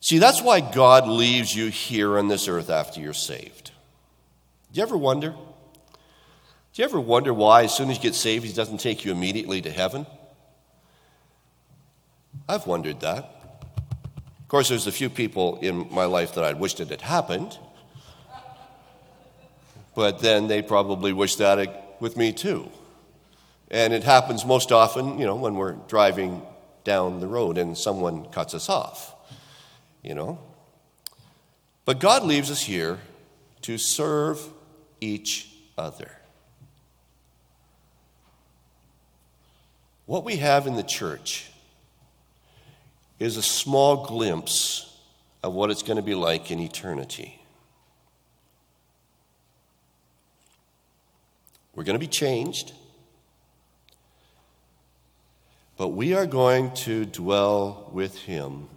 See, 0.00 0.18
that's 0.18 0.40
why 0.40 0.60
God 0.60 1.06
leaves 1.06 1.54
you 1.54 1.68
here 1.68 2.18
on 2.18 2.28
this 2.28 2.48
earth 2.48 2.70
after 2.70 3.00
you're 3.00 3.12
saved. 3.12 3.72
Do 4.72 4.78
you 4.78 4.82
ever 4.82 4.96
wonder? 4.96 5.30
Do 5.30 6.82
you 6.82 6.84
ever 6.84 7.00
wonder 7.00 7.34
why, 7.34 7.64
as 7.64 7.74
soon 7.74 7.90
as 7.90 7.96
you 7.96 8.02
get 8.02 8.14
saved, 8.14 8.44
He 8.44 8.52
doesn't 8.52 8.78
take 8.78 9.04
you 9.04 9.12
immediately 9.12 9.60
to 9.62 9.70
heaven? 9.70 10.06
I've 12.48 12.66
wondered 12.66 13.00
that. 13.00 13.34
Of 14.40 14.48
course, 14.48 14.68
there's 14.68 14.86
a 14.86 14.92
few 14.92 15.10
people 15.10 15.58
in 15.60 15.92
my 15.92 16.06
life 16.06 16.34
that 16.34 16.44
I'd 16.44 16.58
wished 16.58 16.80
it 16.80 16.88
had 16.88 17.02
happened, 17.02 17.58
but 19.94 20.20
then 20.20 20.46
they 20.46 20.62
probably 20.62 21.12
wish 21.12 21.36
that 21.36 21.96
with 22.00 22.16
me 22.16 22.32
too. 22.32 22.70
And 23.70 23.92
it 23.92 24.04
happens 24.04 24.46
most 24.46 24.72
often, 24.72 25.18
you 25.18 25.26
know, 25.26 25.34
when 25.34 25.56
we're 25.56 25.72
driving 25.88 26.40
down 26.88 27.20
the 27.20 27.26
road 27.26 27.58
and 27.58 27.76
someone 27.76 28.24
cuts 28.30 28.54
us 28.54 28.70
off, 28.70 29.14
you 30.02 30.14
know. 30.14 30.38
But 31.84 32.00
God 32.00 32.24
leaves 32.24 32.50
us 32.50 32.62
here 32.62 32.98
to 33.60 33.76
serve 33.76 34.40
each 34.98 35.52
other. 35.76 36.10
What 40.06 40.24
we 40.24 40.36
have 40.36 40.66
in 40.66 40.76
the 40.76 40.82
church 40.82 41.50
is 43.18 43.36
a 43.36 43.42
small 43.42 44.06
glimpse 44.06 44.96
of 45.42 45.52
what 45.52 45.70
it's 45.70 45.82
going 45.82 45.98
to 45.98 46.02
be 46.02 46.14
like 46.14 46.50
in 46.50 46.58
eternity. 46.58 47.38
We're 51.74 51.84
going 51.84 52.00
to 52.00 52.00
be 52.00 52.06
changed. 52.06 52.72
But 55.78 55.88
we 55.88 56.12
are 56.12 56.26
going 56.26 56.74
to 56.74 57.04
dwell 57.04 57.88
with 57.92 58.18
him 58.22 58.68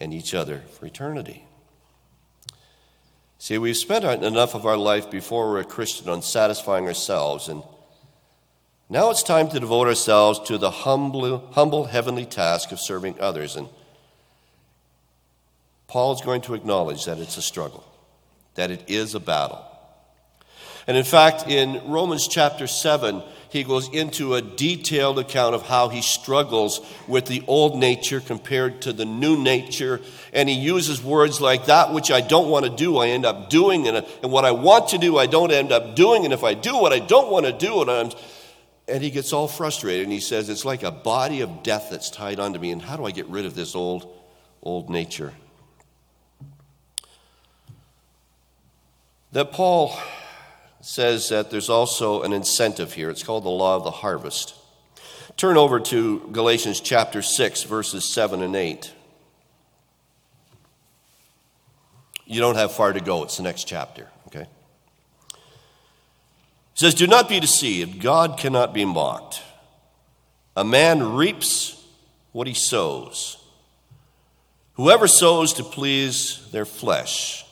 and 0.00 0.12
each 0.12 0.34
other 0.34 0.62
for 0.72 0.86
eternity. 0.86 1.44
See, 3.38 3.58
we've 3.58 3.76
spent 3.76 4.04
enough 4.04 4.54
of 4.54 4.66
our 4.66 4.76
life 4.76 5.10
before 5.10 5.48
we're 5.48 5.60
a 5.60 5.64
Christian 5.64 6.08
on 6.08 6.22
satisfying 6.22 6.86
ourselves, 6.86 7.48
and 7.48 7.62
now 8.88 9.10
it's 9.10 9.22
time 9.22 9.48
to 9.50 9.60
devote 9.60 9.86
ourselves 9.86 10.40
to 10.48 10.58
the 10.58 10.70
humble, 10.70 11.46
humble 11.52 11.84
heavenly 11.84 12.26
task 12.26 12.72
of 12.72 12.80
serving 12.80 13.20
others. 13.20 13.54
And 13.54 13.68
Paul 15.86 16.14
is 16.14 16.22
going 16.22 16.40
to 16.42 16.54
acknowledge 16.54 17.04
that 17.04 17.18
it's 17.18 17.36
a 17.36 17.42
struggle, 17.42 17.86
that 18.56 18.72
it 18.72 18.84
is 18.88 19.14
a 19.14 19.20
battle. 19.20 19.64
And 20.86 20.96
in 20.96 21.04
fact, 21.04 21.46
in 21.48 21.90
Romans 21.90 22.26
chapter 22.26 22.66
7, 22.66 23.22
he 23.54 23.62
goes 23.62 23.88
into 23.90 24.34
a 24.34 24.42
detailed 24.42 25.16
account 25.16 25.54
of 25.54 25.62
how 25.62 25.88
he 25.88 26.02
struggles 26.02 26.80
with 27.06 27.26
the 27.26 27.40
old 27.46 27.78
nature 27.78 28.18
compared 28.18 28.82
to 28.82 28.92
the 28.92 29.04
new 29.04 29.36
nature. 29.40 30.00
And 30.32 30.48
he 30.48 30.56
uses 30.56 31.00
words 31.00 31.40
like, 31.40 31.66
That 31.66 31.92
which 31.92 32.10
I 32.10 32.20
don't 32.20 32.50
want 32.50 32.64
to 32.64 32.70
do, 32.70 32.96
I 32.96 33.10
end 33.10 33.24
up 33.24 33.50
doing. 33.50 33.86
And, 33.86 33.98
uh, 33.98 34.02
and 34.24 34.32
what 34.32 34.44
I 34.44 34.50
want 34.50 34.88
to 34.88 34.98
do, 34.98 35.16
I 35.18 35.26
don't 35.26 35.52
end 35.52 35.70
up 35.70 35.94
doing. 35.94 36.24
And 36.24 36.34
if 36.34 36.42
I 36.42 36.54
do 36.54 36.76
what 36.76 36.92
I 36.92 36.98
don't 36.98 37.30
want 37.30 37.46
to 37.46 37.52
do, 37.52 37.80
and 37.80 37.90
I'm. 37.90 38.10
And 38.86 39.02
he 39.02 39.10
gets 39.10 39.32
all 39.32 39.46
frustrated 39.46 40.02
and 40.02 40.12
he 40.12 40.20
says, 40.20 40.48
It's 40.48 40.64
like 40.64 40.82
a 40.82 40.90
body 40.90 41.40
of 41.40 41.62
death 41.62 41.88
that's 41.92 42.10
tied 42.10 42.40
onto 42.40 42.58
me. 42.58 42.72
And 42.72 42.82
how 42.82 42.96
do 42.96 43.04
I 43.04 43.12
get 43.12 43.26
rid 43.28 43.46
of 43.46 43.54
this 43.54 43.76
old, 43.76 44.12
old 44.64 44.90
nature? 44.90 45.32
That 49.30 49.52
Paul 49.52 49.96
says 50.80 51.28
that 51.30 51.50
there's 51.50 51.70
also 51.70 52.22
an 52.22 52.32
incentive 52.32 52.92
here. 52.92 53.10
It's 53.10 53.22
called 53.22 53.44
the 53.44 53.50
law 53.50 53.76
of 53.76 53.84
the 53.84 53.90
harvest. 53.90 54.54
Turn 55.36 55.56
over 55.56 55.80
to 55.80 56.28
Galatians 56.32 56.80
chapter 56.80 57.22
6, 57.22 57.64
verses 57.64 58.04
7 58.04 58.42
and 58.42 58.54
8. 58.54 58.92
You 62.26 62.40
don't 62.40 62.56
have 62.56 62.72
far 62.72 62.92
to 62.92 63.00
go, 63.00 63.24
it's 63.24 63.36
the 63.36 63.42
next 63.42 63.64
chapter, 63.64 64.08
okay? 64.28 64.46
It 65.32 65.38
says, 66.74 66.94
Do 66.94 67.06
not 67.06 67.28
be 67.28 67.40
deceived, 67.40 68.00
God 68.00 68.38
cannot 68.38 68.72
be 68.72 68.84
mocked. 68.84 69.42
A 70.56 70.64
man 70.64 71.14
reaps 71.14 71.84
what 72.32 72.46
he 72.46 72.54
sows. 72.54 73.38
Whoever 74.74 75.06
sows 75.06 75.52
to 75.54 75.64
please 75.64 76.48
their 76.50 76.64
flesh 76.64 77.43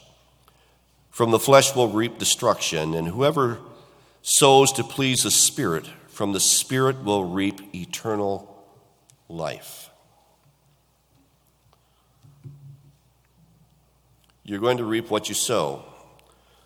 from 1.12 1.31
the 1.31 1.38
flesh 1.38 1.76
will 1.76 1.88
reap 1.88 2.19
destruction, 2.19 2.95
and 2.95 3.07
whoever 3.07 3.59
sows 4.23 4.73
to 4.73 4.83
please 4.83 5.23
the 5.23 5.31
Spirit, 5.31 5.87
from 6.09 6.33
the 6.33 6.40
Spirit 6.40 7.04
will 7.04 7.25
reap 7.25 7.75
eternal 7.75 8.66
life. 9.28 9.90
You're 14.42 14.59
going 14.59 14.78
to 14.78 14.85
reap 14.85 15.11
what 15.11 15.28
you 15.28 15.35
sow. 15.35 15.85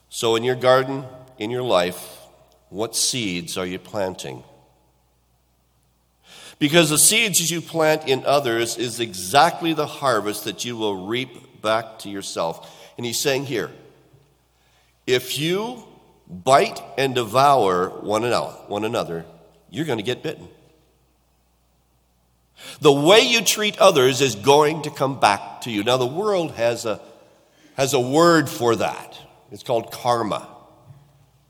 So, 0.09 0.37
in 0.37 0.45
your 0.45 0.55
garden, 0.55 1.05
in 1.39 1.51
your 1.51 1.65
life, 1.65 2.21
what 2.69 2.95
seeds 2.95 3.59
are 3.59 3.67
you 3.67 3.81
planting? 3.81 4.45
Because 6.61 6.89
the 6.89 6.99
seeds 6.99 7.51
you 7.51 7.61
plant 7.61 8.07
in 8.09 8.25
others 8.25 8.79
is 8.79 9.01
exactly 9.01 9.73
the 9.73 9.87
harvest 9.87 10.45
that 10.45 10.65
you 10.65 10.77
will 10.77 11.07
reap 11.07 11.61
back 11.61 11.99
to 12.01 12.09
yourself. 12.09 12.73
And 12.97 13.05
he's 13.05 13.19
saying 13.19 13.47
here, 13.47 13.73
if 15.07 15.39
you 15.39 15.85
bite 16.29 16.81
and 16.99 17.15
devour 17.15 17.89
one 18.01 18.25
another, 18.85 19.25
you're 19.71 19.85
going 19.85 19.99
to 19.99 20.05
get 20.05 20.23
bitten. 20.23 20.49
The 22.81 22.93
way 22.93 23.21
you 23.21 23.43
treat 23.43 23.79
others 23.79 24.21
is 24.21 24.35
going 24.35 24.83
to 24.83 24.91
come 24.91 25.21
back 25.21 25.63
to 25.63 25.71
you. 25.71 25.85
Now, 25.85 25.97
the 25.97 26.07
world 26.07 26.53
has 26.53 26.85
a, 26.85 27.01
has 27.77 27.95
a 27.95 28.01
word 28.01 28.49
for 28.49 28.77
that. 28.77 29.19
It's 29.53 29.63
called 29.63 29.93
karma. 29.93 30.49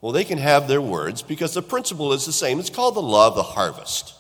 Well, 0.01 0.13
they 0.13 0.25
can 0.25 0.39
have 0.39 0.69
their 0.69 0.83
words 0.83 1.23
because 1.23 1.55
the 1.55 1.63
principle 1.63 2.13
is 2.13 2.27
the 2.27 2.33
same. 2.33 2.59
It's 2.61 2.71
called 2.71 2.97
the 2.97 3.03
law 3.03 3.29
of 3.29 3.35
the 3.35 3.43
harvest. 3.43 4.15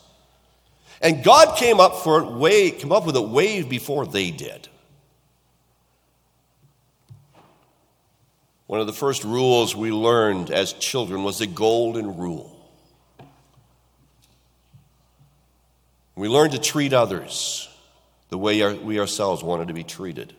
And 1.03 1.23
God 1.23 1.59
came 1.59 1.79
up 1.79 1.99
for 1.99 2.21
it 2.21 2.33
way, 2.33 2.71
came 2.71 2.93
up 2.93 3.05
with 3.05 3.17
it 3.17 3.29
way 3.29 3.63
before 3.63 4.07
they 4.07 4.31
did. 4.31 4.69
One 8.67 8.81
of 8.81 8.87
the 8.87 8.93
first 8.93 9.23
rules 9.23 9.77
we 9.77 9.93
learned 9.93 10.51
as 10.51 10.73
children 10.73 11.23
was 11.23 11.39
the 11.39 11.47
golden 11.47 12.17
rule. 12.17 12.53
We 16.17 16.29
learned 16.29 16.53
to 16.53 16.59
treat 16.59 16.93
others 16.93 17.69
the 18.31 18.39
way 18.39 18.75
we 18.79 18.99
ourselves 18.99 19.43
wanted 19.43 19.69
to 19.69 19.75
be 19.75 19.85
treated. 19.85 20.35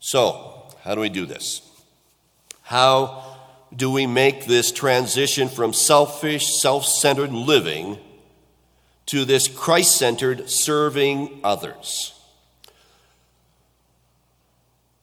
So, 0.00 0.64
how 0.82 0.94
do 0.94 1.00
we 1.00 1.08
do 1.08 1.26
this? 1.26 1.62
How 2.62 3.36
do 3.74 3.90
we 3.90 4.06
make 4.06 4.46
this 4.46 4.72
transition 4.72 5.48
from 5.48 5.72
selfish, 5.72 6.58
self 6.58 6.86
centered 6.86 7.32
living 7.32 7.98
to 9.06 9.24
this 9.24 9.48
Christ 9.48 9.96
centered 9.96 10.50
serving 10.50 11.40
others? 11.44 12.17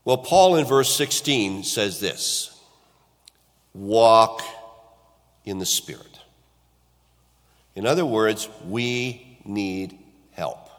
Well, 0.05 0.17
Paul 0.17 0.55
in 0.55 0.65
verse 0.65 0.95
16 0.95 1.63
says 1.63 1.99
this 1.99 2.51
walk 3.73 4.41
in 5.43 5.57
the 5.57 5.65
Spirit. 5.65 6.19
In 7.75 7.85
other 7.85 8.05
words, 8.05 8.47
we 8.65 9.39
need 9.43 9.97
help. 10.31 10.69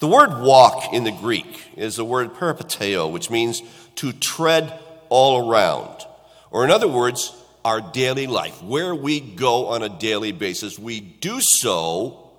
The 0.00 0.08
word 0.08 0.42
walk 0.42 0.92
in 0.92 1.04
the 1.04 1.12
Greek 1.12 1.62
is 1.76 1.96
the 1.96 2.04
word 2.04 2.34
peripateo, 2.34 3.10
which 3.10 3.30
means 3.30 3.62
to 3.96 4.12
tread 4.12 4.78
all 5.08 5.50
around. 5.50 6.04
Or, 6.50 6.64
in 6.64 6.70
other 6.70 6.88
words, 6.88 7.34
our 7.64 7.80
daily 7.80 8.26
life, 8.26 8.62
where 8.62 8.94
we 8.94 9.20
go 9.20 9.68
on 9.68 9.82
a 9.82 9.88
daily 9.88 10.32
basis. 10.32 10.78
We 10.78 11.00
do 11.00 11.40
so 11.40 12.30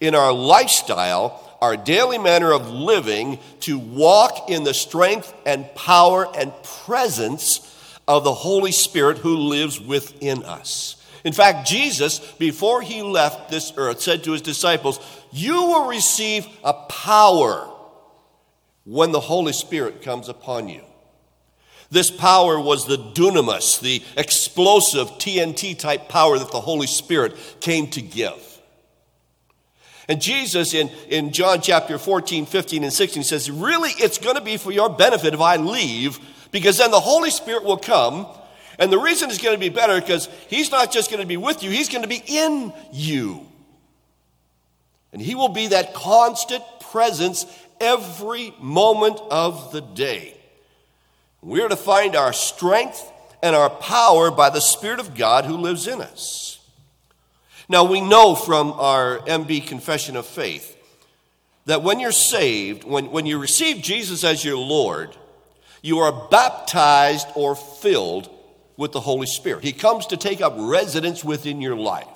in 0.00 0.14
our 0.14 0.32
lifestyle, 0.32 1.49
our 1.60 1.76
daily 1.76 2.18
manner 2.18 2.52
of 2.52 2.70
living, 2.70 3.38
to 3.60 3.78
walk 3.78 4.50
in 4.50 4.64
the 4.64 4.74
strength 4.74 5.32
and 5.44 5.72
power 5.74 6.26
and 6.36 6.52
presence 6.84 7.66
of 8.08 8.24
the 8.24 8.34
Holy 8.34 8.72
Spirit 8.72 9.18
who 9.18 9.36
lives 9.36 9.80
within 9.80 10.42
us. 10.44 10.96
In 11.22 11.32
fact, 11.32 11.68
Jesus, 11.68 12.18
before 12.38 12.82
he 12.82 13.02
left 13.02 13.50
this 13.50 13.72
earth, 13.76 14.00
said 14.00 14.24
to 14.24 14.32
his 14.32 14.42
disciples, 14.42 15.00
You 15.32 15.54
will 15.54 15.88
receive 15.88 16.46
a 16.64 16.72
power 16.72 17.70
when 18.84 19.12
the 19.12 19.20
Holy 19.20 19.52
Spirit 19.52 20.02
comes 20.02 20.28
upon 20.28 20.68
you. 20.68 20.82
This 21.90 22.10
power 22.10 22.58
was 22.58 22.86
the 22.86 22.96
dunamis, 22.96 23.80
the 23.80 24.02
explosive 24.16 25.08
TNT 25.18 25.78
type 25.78 26.08
power 26.08 26.38
that 26.38 26.52
the 26.52 26.60
Holy 26.60 26.86
Spirit 26.86 27.36
came 27.60 27.88
to 27.88 28.00
give. 28.00 28.49
And 30.10 30.20
Jesus 30.20 30.74
in, 30.74 30.90
in 31.08 31.32
John 31.32 31.62
chapter 31.62 31.96
14, 31.96 32.44
15, 32.44 32.84
and 32.84 32.92
16 32.92 33.22
says, 33.22 33.50
Really, 33.50 33.90
it's 33.90 34.18
going 34.18 34.34
to 34.34 34.42
be 34.42 34.58
for 34.58 34.72
your 34.72 34.90
benefit 34.90 35.32
if 35.32 35.40
I 35.40 35.56
leave, 35.56 36.18
because 36.50 36.78
then 36.78 36.90
the 36.90 37.00
Holy 37.00 37.30
Spirit 37.30 37.64
will 37.64 37.78
come 37.78 38.26
and 38.80 38.90
the 38.90 38.98
reason 38.98 39.28
it's 39.28 39.40
going 39.40 39.54
to 39.54 39.60
be 39.60 39.68
better 39.68 40.00
because 40.00 40.28
he's 40.48 40.70
not 40.70 40.90
just 40.90 41.10
going 41.10 41.20
to 41.20 41.26
be 41.26 41.36
with 41.36 41.62
you, 41.62 41.70
he's 41.70 41.90
going 41.90 42.02
to 42.02 42.08
be 42.08 42.22
in 42.26 42.72
you. 42.90 43.46
And 45.12 45.20
he 45.20 45.34
will 45.34 45.50
be 45.50 45.68
that 45.68 45.92
constant 45.92 46.64
presence 46.90 47.44
every 47.78 48.54
moment 48.58 49.20
of 49.30 49.70
the 49.70 49.82
day. 49.82 50.34
We 51.42 51.60
are 51.60 51.68
to 51.68 51.76
find 51.76 52.16
our 52.16 52.32
strength 52.32 53.06
and 53.42 53.54
our 53.54 53.68
power 53.68 54.30
by 54.30 54.48
the 54.48 54.60
Spirit 54.60 54.98
of 54.98 55.14
God 55.14 55.44
who 55.44 55.58
lives 55.58 55.86
in 55.86 56.00
us. 56.00 56.59
Now, 57.70 57.84
we 57.84 58.00
know 58.00 58.34
from 58.34 58.72
our 58.72 59.20
MB 59.20 59.68
Confession 59.68 60.16
of 60.16 60.26
Faith 60.26 60.76
that 61.66 61.84
when 61.84 62.00
you're 62.00 62.10
saved, 62.10 62.82
when, 62.82 63.12
when 63.12 63.26
you 63.26 63.38
receive 63.38 63.80
Jesus 63.80 64.24
as 64.24 64.44
your 64.44 64.56
Lord, 64.56 65.16
you 65.80 66.00
are 66.00 66.28
baptized 66.30 67.28
or 67.36 67.54
filled 67.54 68.28
with 68.76 68.90
the 68.90 68.98
Holy 68.98 69.28
Spirit. 69.28 69.62
He 69.62 69.70
comes 69.70 70.08
to 70.08 70.16
take 70.16 70.40
up 70.40 70.54
residence 70.56 71.22
within 71.22 71.60
your 71.60 71.76
life. 71.76 72.08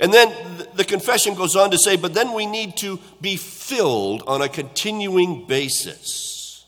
And 0.00 0.10
then 0.10 0.32
the 0.72 0.84
confession 0.84 1.34
goes 1.34 1.54
on 1.54 1.70
to 1.72 1.78
say, 1.78 1.96
but 1.96 2.14
then 2.14 2.32
we 2.32 2.46
need 2.46 2.78
to 2.78 2.98
be 3.20 3.36
filled 3.36 4.22
on 4.26 4.40
a 4.40 4.48
continuing 4.48 5.44
basis. 5.46 6.64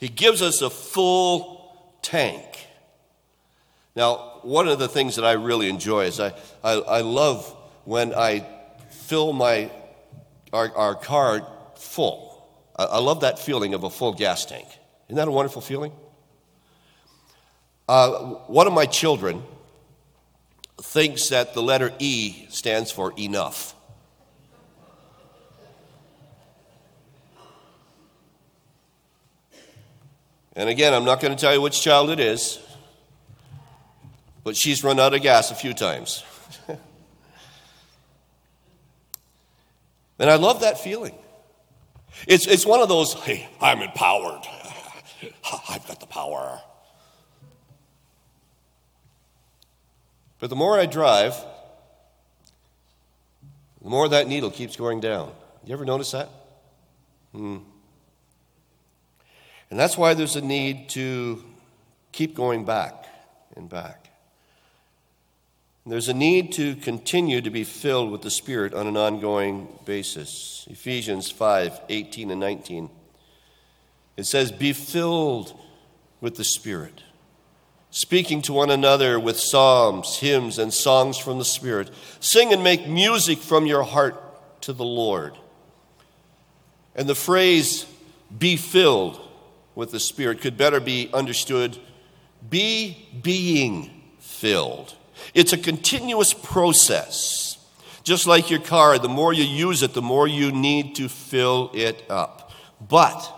He 0.00 0.08
gives 0.08 0.40
us 0.40 0.62
a 0.62 0.70
full 0.70 1.76
tank. 2.00 2.66
Now, 3.94 4.35
one 4.46 4.68
of 4.68 4.78
the 4.78 4.88
things 4.88 5.16
that 5.16 5.24
I 5.24 5.32
really 5.32 5.68
enjoy 5.68 6.04
is 6.04 6.20
I, 6.20 6.32
I, 6.62 6.72
I 6.72 7.00
love 7.00 7.44
when 7.84 8.14
I 8.14 8.46
fill 8.90 9.32
my, 9.32 9.70
our, 10.52 10.74
our 10.76 10.94
car 10.94 11.46
full. 11.76 12.46
I, 12.76 12.84
I 12.84 12.98
love 12.98 13.20
that 13.22 13.38
feeling 13.38 13.74
of 13.74 13.82
a 13.84 13.90
full 13.90 14.12
gas 14.12 14.46
tank. 14.46 14.66
Isn't 15.08 15.16
that 15.16 15.28
a 15.28 15.32
wonderful 15.32 15.62
feeling? 15.62 15.92
Uh, 17.88 18.10
one 18.46 18.66
of 18.66 18.72
my 18.72 18.86
children 18.86 19.42
thinks 20.80 21.28
that 21.30 21.54
the 21.54 21.62
letter 21.62 21.92
E 21.98 22.46
stands 22.48 22.90
for 22.90 23.12
enough. 23.18 23.74
And 30.54 30.68
again, 30.68 30.94
I'm 30.94 31.04
not 31.04 31.20
going 31.20 31.36
to 31.36 31.40
tell 31.40 31.52
you 31.52 31.60
which 31.60 31.82
child 31.82 32.10
it 32.10 32.18
is, 32.18 32.58
but 34.46 34.56
she's 34.56 34.84
run 34.84 35.00
out 35.00 35.12
of 35.12 35.22
gas 35.22 35.50
a 35.50 35.56
few 35.56 35.74
times. 35.74 36.22
and 36.68 36.78
I 40.30 40.36
love 40.36 40.60
that 40.60 40.78
feeling. 40.78 41.16
It's, 42.28 42.46
it's 42.46 42.64
one 42.64 42.80
of 42.80 42.88
those, 42.88 43.14
hey, 43.14 43.48
I'm 43.60 43.82
empowered. 43.82 44.42
I've 45.68 45.84
got 45.88 45.98
the 45.98 46.06
power. 46.06 46.60
But 50.38 50.48
the 50.48 50.54
more 50.54 50.78
I 50.78 50.86
drive, 50.86 51.34
the 53.82 53.90
more 53.90 54.08
that 54.10 54.28
needle 54.28 54.52
keeps 54.52 54.76
going 54.76 55.00
down. 55.00 55.32
You 55.64 55.72
ever 55.72 55.84
notice 55.84 56.12
that? 56.12 56.28
Hmm. 57.32 57.56
And 59.70 59.80
that's 59.80 59.98
why 59.98 60.14
there's 60.14 60.36
a 60.36 60.40
need 60.40 60.88
to 60.90 61.42
keep 62.12 62.36
going 62.36 62.64
back 62.64 63.06
and 63.56 63.68
back. 63.68 64.05
There's 65.86 66.08
a 66.08 66.14
need 66.14 66.52
to 66.54 66.74
continue 66.74 67.40
to 67.40 67.50
be 67.50 67.62
filled 67.62 68.10
with 68.10 68.22
the 68.22 68.30
Spirit 68.30 68.74
on 68.74 68.86
an 68.86 68.96
ongoing 68.96 69.68
basis. 69.84 70.66
Ephesians 70.68 71.30
5 71.30 71.80
18 71.88 72.30
and 72.30 72.40
19. 72.40 72.90
It 74.16 74.24
says, 74.24 74.50
Be 74.50 74.72
filled 74.72 75.54
with 76.20 76.36
the 76.36 76.44
Spirit 76.44 77.02
speaking 77.96 78.42
to 78.42 78.52
one 78.52 78.70
another 78.70 79.18
with 79.18 79.40
psalms, 79.40 80.18
hymns, 80.18 80.58
and 80.58 80.70
songs 80.70 81.16
from 81.16 81.38
the 81.38 81.44
Spirit. 81.46 81.90
Sing 82.20 82.52
and 82.52 82.62
make 82.62 82.86
music 82.86 83.38
from 83.38 83.64
your 83.64 83.84
heart 83.84 84.60
to 84.60 84.74
the 84.74 84.84
Lord. 84.84 85.34
And 86.94 87.08
the 87.08 87.14
phrase, 87.14 87.86
be 88.38 88.58
filled 88.58 89.18
with 89.74 89.92
the 89.92 90.00
Spirit, 90.00 90.42
could 90.42 90.58
better 90.58 90.78
be 90.78 91.08
understood 91.14 91.78
be 92.50 93.08
being 93.22 93.90
filled. 94.20 94.94
It's 95.34 95.52
a 95.52 95.58
continuous 95.58 96.32
process. 96.32 97.58
Just 98.02 98.26
like 98.26 98.50
your 98.50 98.60
car, 98.60 98.98
the 98.98 99.08
more 99.08 99.32
you 99.32 99.44
use 99.44 99.82
it, 99.82 99.92
the 99.94 100.02
more 100.02 100.28
you 100.28 100.52
need 100.52 100.94
to 100.96 101.08
fill 101.08 101.70
it 101.74 102.04
up. 102.08 102.52
But 102.80 103.32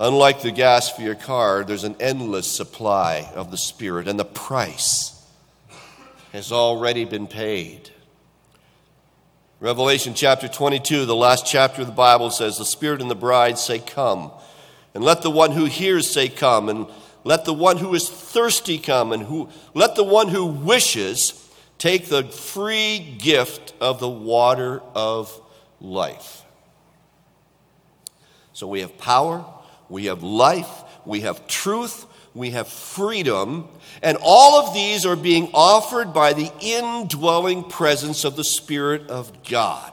Unlike 0.00 0.42
the 0.42 0.52
gas 0.52 0.90
for 0.90 1.02
your 1.02 1.16
car, 1.16 1.64
there's 1.64 1.82
an 1.82 1.96
endless 1.98 2.46
supply 2.46 3.28
of 3.34 3.50
the 3.50 3.56
Spirit, 3.56 4.06
and 4.06 4.18
the 4.18 4.24
price 4.24 5.20
has 6.32 6.52
already 6.52 7.04
been 7.04 7.26
paid. 7.26 7.90
Revelation 9.58 10.14
chapter 10.14 10.46
22, 10.46 11.04
the 11.04 11.16
last 11.16 11.46
chapter 11.46 11.80
of 11.80 11.88
the 11.88 11.92
Bible 11.92 12.30
says, 12.30 12.58
The 12.58 12.64
Spirit 12.64 13.00
and 13.00 13.10
the 13.10 13.16
bride 13.16 13.58
say, 13.58 13.80
Come. 13.80 14.30
And 14.94 15.02
let 15.02 15.22
the 15.22 15.32
one 15.32 15.50
who 15.50 15.64
hears 15.64 16.08
say, 16.08 16.28
Come. 16.28 16.68
And 16.68 16.86
let 17.24 17.44
the 17.44 17.54
one 17.54 17.76
who 17.78 17.94
is 17.94 18.08
thirsty 18.08 18.78
come. 18.78 19.12
And 19.12 19.22
who, 19.22 19.48
let 19.74 19.96
the 19.96 20.04
one 20.04 20.28
who 20.28 20.46
wishes 20.46 21.48
take 21.78 22.06
the 22.06 22.24
free 22.24 23.16
gift 23.18 23.74
of 23.80 24.00
the 24.00 24.08
water 24.08 24.82
of 24.94 25.40
life. 25.80 26.42
So 28.52 28.66
we 28.66 28.80
have 28.80 28.98
power 28.98 29.44
we 29.88 30.06
have 30.06 30.22
life, 30.22 30.68
we 31.04 31.20
have 31.20 31.46
truth, 31.46 32.06
we 32.34 32.50
have 32.50 32.68
freedom, 32.68 33.68
and 34.02 34.18
all 34.20 34.66
of 34.66 34.74
these 34.74 35.06
are 35.06 35.16
being 35.16 35.50
offered 35.54 36.12
by 36.12 36.34
the 36.34 36.50
indwelling 36.60 37.64
presence 37.64 38.24
of 38.24 38.36
the 38.36 38.44
Spirit 38.44 39.08
of 39.08 39.44
God. 39.44 39.92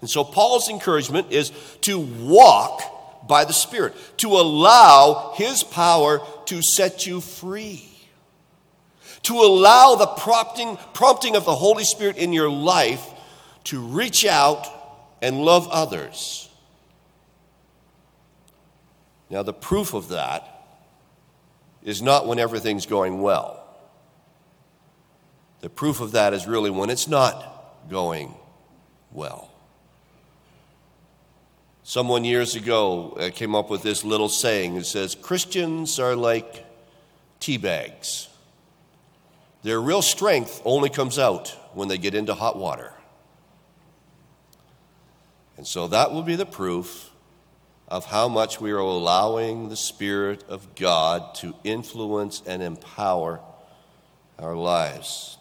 And 0.00 0.10
so 0.10 0.24
Paul's 0.24 0.68
encouragement 0.68 1.32
is 1.32 1.52
to 1.82 1.98
walk 1.98 3.26
by 3.26 3.44
the 3.44 3.52
Spirit, 3.52 3.94
to 4.18 4.28
allow 4.28 5.34
His 5.36 5.62
power 5.62 6.20
to 6.46 6.62
set 6.62 7.06
you 7.06 7.20
free, 7.20 7.88
to 9.22 9.34
allow 9.34 9.96
the 9.96 10.06
prompting, 10.06 10.76
prompting 10.94 11.36
of 11.36 11.44
the 11.44 11.54
Holy 11.54 11.84
Spirit 11.84 12.16
in 12.16 12.32
your 12.32 12.50
life 12.50 13.04
to 13.64 13.80
reach 13.80 14.24
out 14.24 14.66
and 15.20 15.44
love 15.44 15.68
others. 15.68 16.48
Now, 19.28 19.42
the 19.42 19.52
proof 19.52 19.92
of 19.94 20.08
that 20.10 20.52
is 21.82 22.00
not 22.00 22.26
when 22.26 22.38
everything's 22.38 22.86
going 22.86 23.20
well. 23.20 23.62
The 25.60 25.70
proof 25.70 26.00
of 26.00 26.12
that 26.12 26.32
is 26.32 26.46
really 26.46 26.70
when 26.70 26.90
it's 26.90 27.08
not 27.08 27.88
going 27.90 28.34
well. 29.10 29.50
Someone 31.88 32.24
years 32.24 32.56
ago 32.56 33.10
uh, 33.10 33.30
came 33.30 33.54
up 33.54 33.70
with 33.70 33.82
this 33.82 34.02
little 34.02 34.28
saying. 34.28 34.74
It 34.74 34.86
says, 34.86 35.14
Christians 35.14 36.00
are 36.00 36.16
like 36.16 36.66
tea 37.38 37.58
bags. 37.58 38.28
Their 39.62 39.80
real 39.80 40.02
strength 40.02 40.60
only 40.64 40.90
comes 40.90 41.16
out 41.16 41.56
when 41.74 41.86
they 41.86 41.96
get 41.96 42.12
into 42.12 42.34
hot 42.34 42.58
water. 42.58 42.92
And 45.56 45.64
so 45.64 45.86
that 45.86 46.10
will 46.10 46.24
be 46.24 46.34
the 46.34 46.44
proof 46.44 47.12
of 47.86 48.06
how 48.06 48.26
much 48.26 48.60
we 48.60 48.72
are 48.72 48.78
allowing 48.78 49.68
the 49.68 49.76
Spirit 49.76 50.42
of 50.48 50.74
God 50.74 51.36
to 51.36 51.54
influence 51.62 52.42
and 52.44 52.64
empower 52.64 53.38
our 54.40 54.56
lives. 54.56 55.38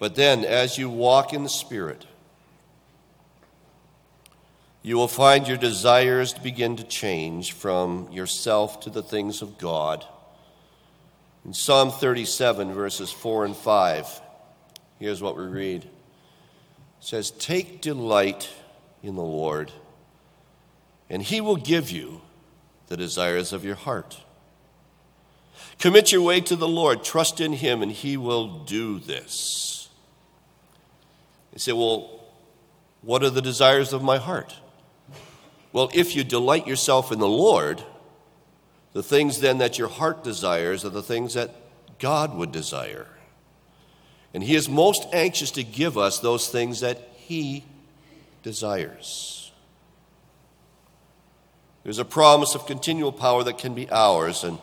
But 0.00 0.16
then, 0.16 0.44
as 0.44 0.76
you 0.76 0.90
walk 0.90 1.32
in 1.32 1.44
the 1.44 1.48
Spirit, 1.48 2.04
you 4.86 4.96
will 4.96 5.08
find 5.08 5.48
your 5.48 5.56
desires 5.56 6.32
to 6.32 6.40
begin 6.40 6.76
to 6.76 6.84
change 6.84 7.50
from 7.50 8.08
yourself 8.12 8.78
to 8.78 8.88
the 8.88 9.02
things 9.02 9.42
of 9.42 9.58
God. 9.58 10.06
In 11.44 11.52
Psalm 11.52 11.90
37, 11.90 12.72
verses 12.72 13.10
4 13.10 13.46
and 13.46 13.56
5, 13.56 14.20
here's 15.00 15.20
what 15.20 15.36
we 15.36 15.42
read 15.42 15.82
it 15.82 15.90
says, 17.00 17.32
Take 17.32 17.80
delight 17.80 18.48
in 19.02 19.16
the 19.16 19.24
Lord, 19.24 19.72
and 21.10 21.20
he 21.20 21.40
will 21.40 21.56
give 21.56 21.90
you 21.90 22.20
the 22.86 22.96
desires 22.96 23.52
of 23.52 23.64
your 23.64 23.74
heart. 23.74 24.22
Commit 25.80 26.12
your 26.12 26.22
way 26.22 26.40
to 26.42 26.54
the 26.54 26.68
Lord, 26.68 27.02
trust 27.02 27.40
in 27.40 27.54
him, 27.54 27.82
and 27.82 27.90
he 27.90 28.16
will 28.16 28.60
do 28.62 29.00
this. 29.00 29.88
You 31.52 31.58
say, 31.58 31.72
Well, 31.72 32.20
what 33.02 33.24
are 33.24 33.30
the 33.30 33.42
desires 33.42 33.92
of 33.92 34.00
my 34.00 34.18
heart? 34.18 34.54
Well, 35.76 35.90
if 35.92 36.16
you 36.16 36.24
delight 36.24 36.66
yourself 36.66 37.12
in 37.12 37.18
the 37.18 37.28
Lord, 37.28 37.82
the 38.94 39.02
things 39.02 39.40
then 39.40 39.58
that 39.58 39.76
your 39.76 39.88
heart 39.88 40.24
desires 40.24 40.86
are 40.86 40.88
the 40.88 41.02
things 41.02 41.34
that 41.34 41.54
God 41.98 42.34
would 42.34 42.50
desire. 42.50 43.06
And 44.32 44.42
He 44.42 44.54
is 44.54 44.70
most 44.70 45.06
anxious 45.12 45.50
to 45.50 45.62
give 45.62 45.98
us 45.98 46.18
those 46.18 46.48
things 46.48 46.80
that 46.80 47.10
He 47.16 47.62
desires. 48.42 49.52
There's 51.84 51.98
a 51.98 52.06
promise 52.06 52.54
of 52.54 52.64
continual 52.64 53.12
power 53.12 53.44
that 53.44 53.58
can 53.58 53.74
be 53.74 53.86
ours. 53.90 54.44
And 54.44 54.58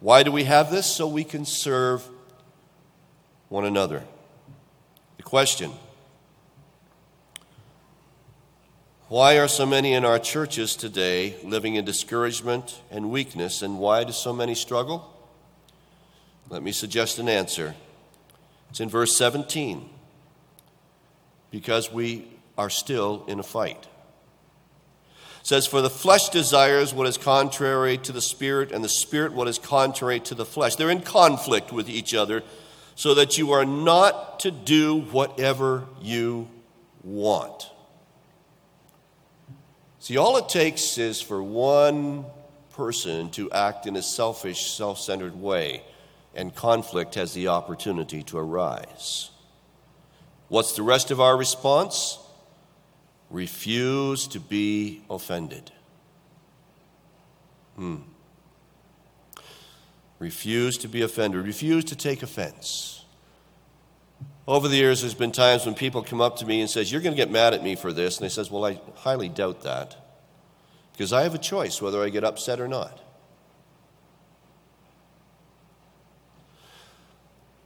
why 0.00 0.24
do 0.24 0.32
we 0.32 0.42
have 0.42 0.68
this? 0.68 0.86
So 0.86 1.06
we 1.06 1.22
can 1.22 1.44
serve 1.44 2.08
one 3.50 3.64
another. 3.64 4.02
The 5.16 5.22
question 5.22 5.70
Why 9.08 9.36
are 9.36 9.48
so 9.48 9.66
many 9.66 9.92
in 9.92 10.06
our 10.06 10.18
churches 10.18 10.76
today 10.76 11.36
living 11.44 11.74
in 11.74 11.84
discouragement 11.84 12.80
and 12.90 13.10
weakness, 13.10 13.60
and 13.60 13.78
why 13.78 14.02
do 14.02 14.12
so 14.12 14.32
many 14.32 14.54
struggle? 14.54 15.14
Let 16.48 16.62
me 16.62 16.72
suggest 16.72 17.18
an 17.18 17.28
answer. 17.28 17.74
It's 18.70 18.80
in 18.80 18.88
verse 18.88 19.14
17. 19.14 19.90
Because 21.50 21.92
we 21.92 22.28
are 22.56 22.70
still 22.70 23.26
in 23.28 23.38
a 23.38 23.42
fight. 23.42 23.86
It 25.40 25.46
says, 25.48 25.66
For 25.66 25.82
the 25.82 25.90
flesh 25.90 26.30
desires 26.30 26.94
what 26.94 27.06
is 27.06 27.18
contrary 27.18 27.98
to 27.98 28.12
the 28.12 28.22
spirit, 28.22 28.72
and 28.72 28.82
the 28.82 28.88
spirit 28.88 29.34
what 29.34 29.48
is 29.48 29.58
contrary 29.58 30.20
to 30.20 30.34
the 30.34 30.46
flesh. 30.46 30.76
They're 30.76 30.88
in 30.88 31.02
conflict 31.02 31.72
with 31.72 31.90
each 31.90 32.14
other, 32.14 32.42
so 32.94 33.14
that 33.16 33.36
you 33.36 33.52
are 33.52 33.66
not 33.66 34.40
to 34.40 34.50
do 34.50 35.02
whatever 35.02 35.84
you 36.00 36.48
want. 37.02 37.68
See, 40.04 40.18
all 40.18 40.36
it 40.36 40.50
takes 40.50 40.98
is 40.98 41.22
for 41.22 41.42
one 41.42 42.26
person 42.74 43.30
to 43.30 43.50
act 43.52 43.86
in 43.86 43.96
a 43.96 44.02
selfish, 44.02 44.70
self 44.70 44.98
centered 44.98 45.34
way, 45.34 45.82
and 46.34 46.54
conflict 46.54 47.14
has 47.14 47.32
the 47.32 47.48
opportunity 47.48 48.22
to 48.24 48.36
arise. 48.36 49.30
What's 50.48 50.72
the 50.76 50.82
rest 50.82 51.10
of 51.10 51.22
our 51.22 51.34
response? 51.34 52.18
Refuse 53.30 54.26
to 54.28 54.40
be 54.40 55.04
offended. 55.08 55.72
Hmm. 57.76 58.02
Refuse 60.18 60.76
to 60.76 60.88
be 60.88 61.00
offended. 61.00 61.46
Refuse 61.46 61.86
to 61.86 61.96
take 61.96 62.22
offense. 62.22 63.03
Over 64.46 64.68
the 64.68 64.76
years, 64.76 65.00
there's 65.00 65.14
been 65.14 65.32
times 65.32 65.64
when 65.64 65.74
people 65.74 66.02
come 66.02 66.20
up 66.20 66.36
to 66.36 66.46
me 66.46 66.60
and 66.60 66.68
says, 66.68 66.92
"You're 66.92 67.00
going 67.00 67.14
to 67.14 67.16
get 67.16 67.30
mad 67.30 67.54
at 67.54 67.62
me 67.62 67.76
for 67.76 67.92
this," 67.92 68.18
and 68.18 68.26
I 68.26 68.28
says, 68.28 68.50
"Well, 68.50 68.64
I 68.64 68.78
highly 68.96 69.30
doubt 69.30 69.62
that, 69.62 69.96
because 70.92 71.12
I 71.14 71.22
have 71.22 71.34
a 71.34 71.38
choice 71.38 71.80
whether 71.80 72.02
I 72.02 72.10
get 72.10 72.24
upset 72.24 72.60
or 72.60 72.68
not." 72.68 73.00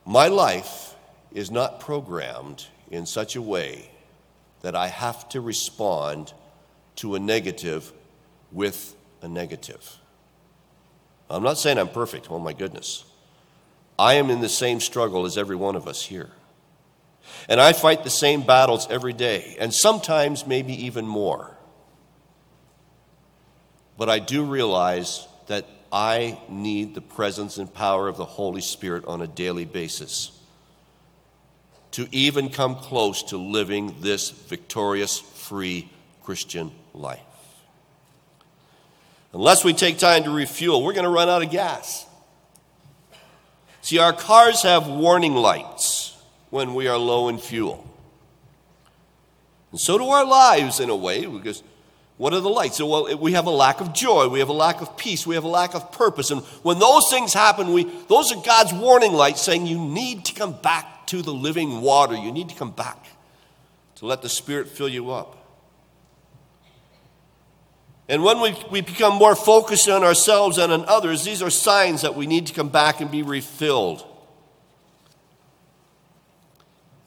My 0.05 0.29
life 0.29 0.95
is 1.33 1.51
not 1.51 1.81
programmed 1.81 2.67
in 2.91 3.05
such 3.05 3.37
a 3.37 3.43
way 3.43 3.91
that 4.63 4.75
I 4.75 4.87
have 4.87 5.29
to 5.31 5.41
respond 5.41 6.33
to 6.97 7.15
a 7.15 7.19
negative 7.19 7.93
with 8.51 8.97
a 9.21 9.29
negative. 9.29 9.99
I'm 11.29 11.43
not 11.43 11.59
saying 11.59 11.77
I'm 11.77 11.89
perfect. 11.89 12.31
Oh 12.31 12.39
my 12.39 12.53
goodness. 12.53 13.05
I 13.99 14.15
am 14.15 14.31
in 14.31 14.41
the 14.41 14.49
same 14.49 14.81
struggle 14.81 15.27
as 15.27 15.37
every 15.37 15.57
one 15.57 15.77
of 15.77 15.87
us 15.87 16.03
here. 16.03 16.31
And 17.49 17.61
I 17.61 17.73
fight 17.73 18.05
the 18.05 18.11
same 18.11 18.43
battles 18.43 18.87
every 18.91 19.13
day, 19.13 19.57
and 19.59 19.73
sometimes 19.73 20.47
maybe 20.47 20.87
even 20.87 21.07
more. 21.07 21.57
But 23.97 24.09
I 24.09 24.19
do 24.19 24.45
realize 24.45 25.27
that 25.47 25.67
I 25.91 26.39
need 26.49 26.95
the 26.95 27.01
presence 27.01 27.59
and 27.59 27.73
power 27.73 28.09
of 28.09 28.17
the 28.17 28.25
Holy 28.25 28.61
Spirit 28.61 29.05
on 29.07 29.23
a 29.23 29.27
daily 29.27 29.65
basis 29.65 30.31
to 31.93 32.07
even 32.13 32.51
come 32.51 32.77
close 32.77 33.23
to 33.25 33.39
living 33.39 33.97
this 34.01 34.31
victorious, 34.31 35.19
free 35.19 35.91
Christian 36.23 36.71
life. 36.93 37.21
Unless 39.33 39.65
we 39.65 39.73
take 39.73 39.99
time 39.99 40.25
to 40.25 40.31
refuel, 40.31 40.83
we're 40.83 40.93
going 40.93 41.05
to 41.05 41.11
run 41.11 41.29
out 41.29 41.43
of 41.43 41.51
gas. 41.51 42.07
See, 43.81 43.99
our 43.99 44.13
cars 44.13 44.63
have 44.63 44.87
warning 44.87 45.35
lights 45.35 46.15
when 46.51 46.75
we 46.75 46.89
are 46.89 46.99
low 46.99 47.29
in 47.29 47.39
fuel. 47.39 47.85
And 49.71 49.81
so 49.81 49.99
do 49.99 50.09
our 50.09 50.25
lives 50.25 50.81
in 50.81 50.89
a 50.89 50.97
way, 50.97 51.27
because 51.27 51.63
what 52.17 52.33
are 52.33 52.41
the 52.41 52.49
lights? 52.49 52.81
Well, 52.81 53.17
we 53.19 53.33
have 53.33 53.47
a 53.47 53.51
lack 53.51 53.81
of 53.81 53.93
joy, 53.93 54.29
we 54.29 54.41
have 54.41 54.49
a 54.49 54.55
lack 54.55 54.81
of 54.81 54.97
peace, 54.97 55.27
we 55.27 55.35
have 55.35 55.45
a 55.45 55.49
lack 55.49 55.75
of 55.75 55.93
purpose. 55.93 56.31
And 56.31 56.43
when 56.63 56.79
those 56.79 57.09
things 57.11 57.33
happen, 57.33 57.73
we, 57.73 57.85
those 58.09 58.33
are 58.33 58.43
God's 58.43 58.73
warning 58.73 59.13
lights 59.13 59.43
saying 59.43 59.67
you 59.67 59.79
need 59.79 60.25
to 60.25 60.35
come 60.35 60.61
back 60.61 61.07
to 61.09 61.23
the 61.23 61.33
living 61.33 61.81
water. 61.81 62.17
You 62.17 62.33
need 62.33 62.49
to 62.49 62.55
come 62.55 62.73
back 62.73 63.07
to 63.97 64.07
let 64.07 64.23
the 64.23 64.29
Spirit 64.29 64.69
fill 64.69 64.89
you 64.89 65.11
up. 65.11 65.37
And 68.09 68.25
when 68.25 68.41
we, 68.41 68.57
we 68.71 68.81
become 68.81 69.15
more 69.15 69.37
focused 69.37 69.89
on 69.89 70.03
ourselves 70.03 70.57
and 70.57 70.73
on 70.73 70.87
others, 70.87 71.25
these 71.25 71.43
are 71.43 71.51
signs 71.51 72.03
that 72.03 72.15
we 72.15 72.27
need 72.27 72.47
to 72.47 72.55
come 72.55 72.71
back 72.71 73.01
and 73.01 73.11
be 73.11 73.23
refilled. 73.23 74.05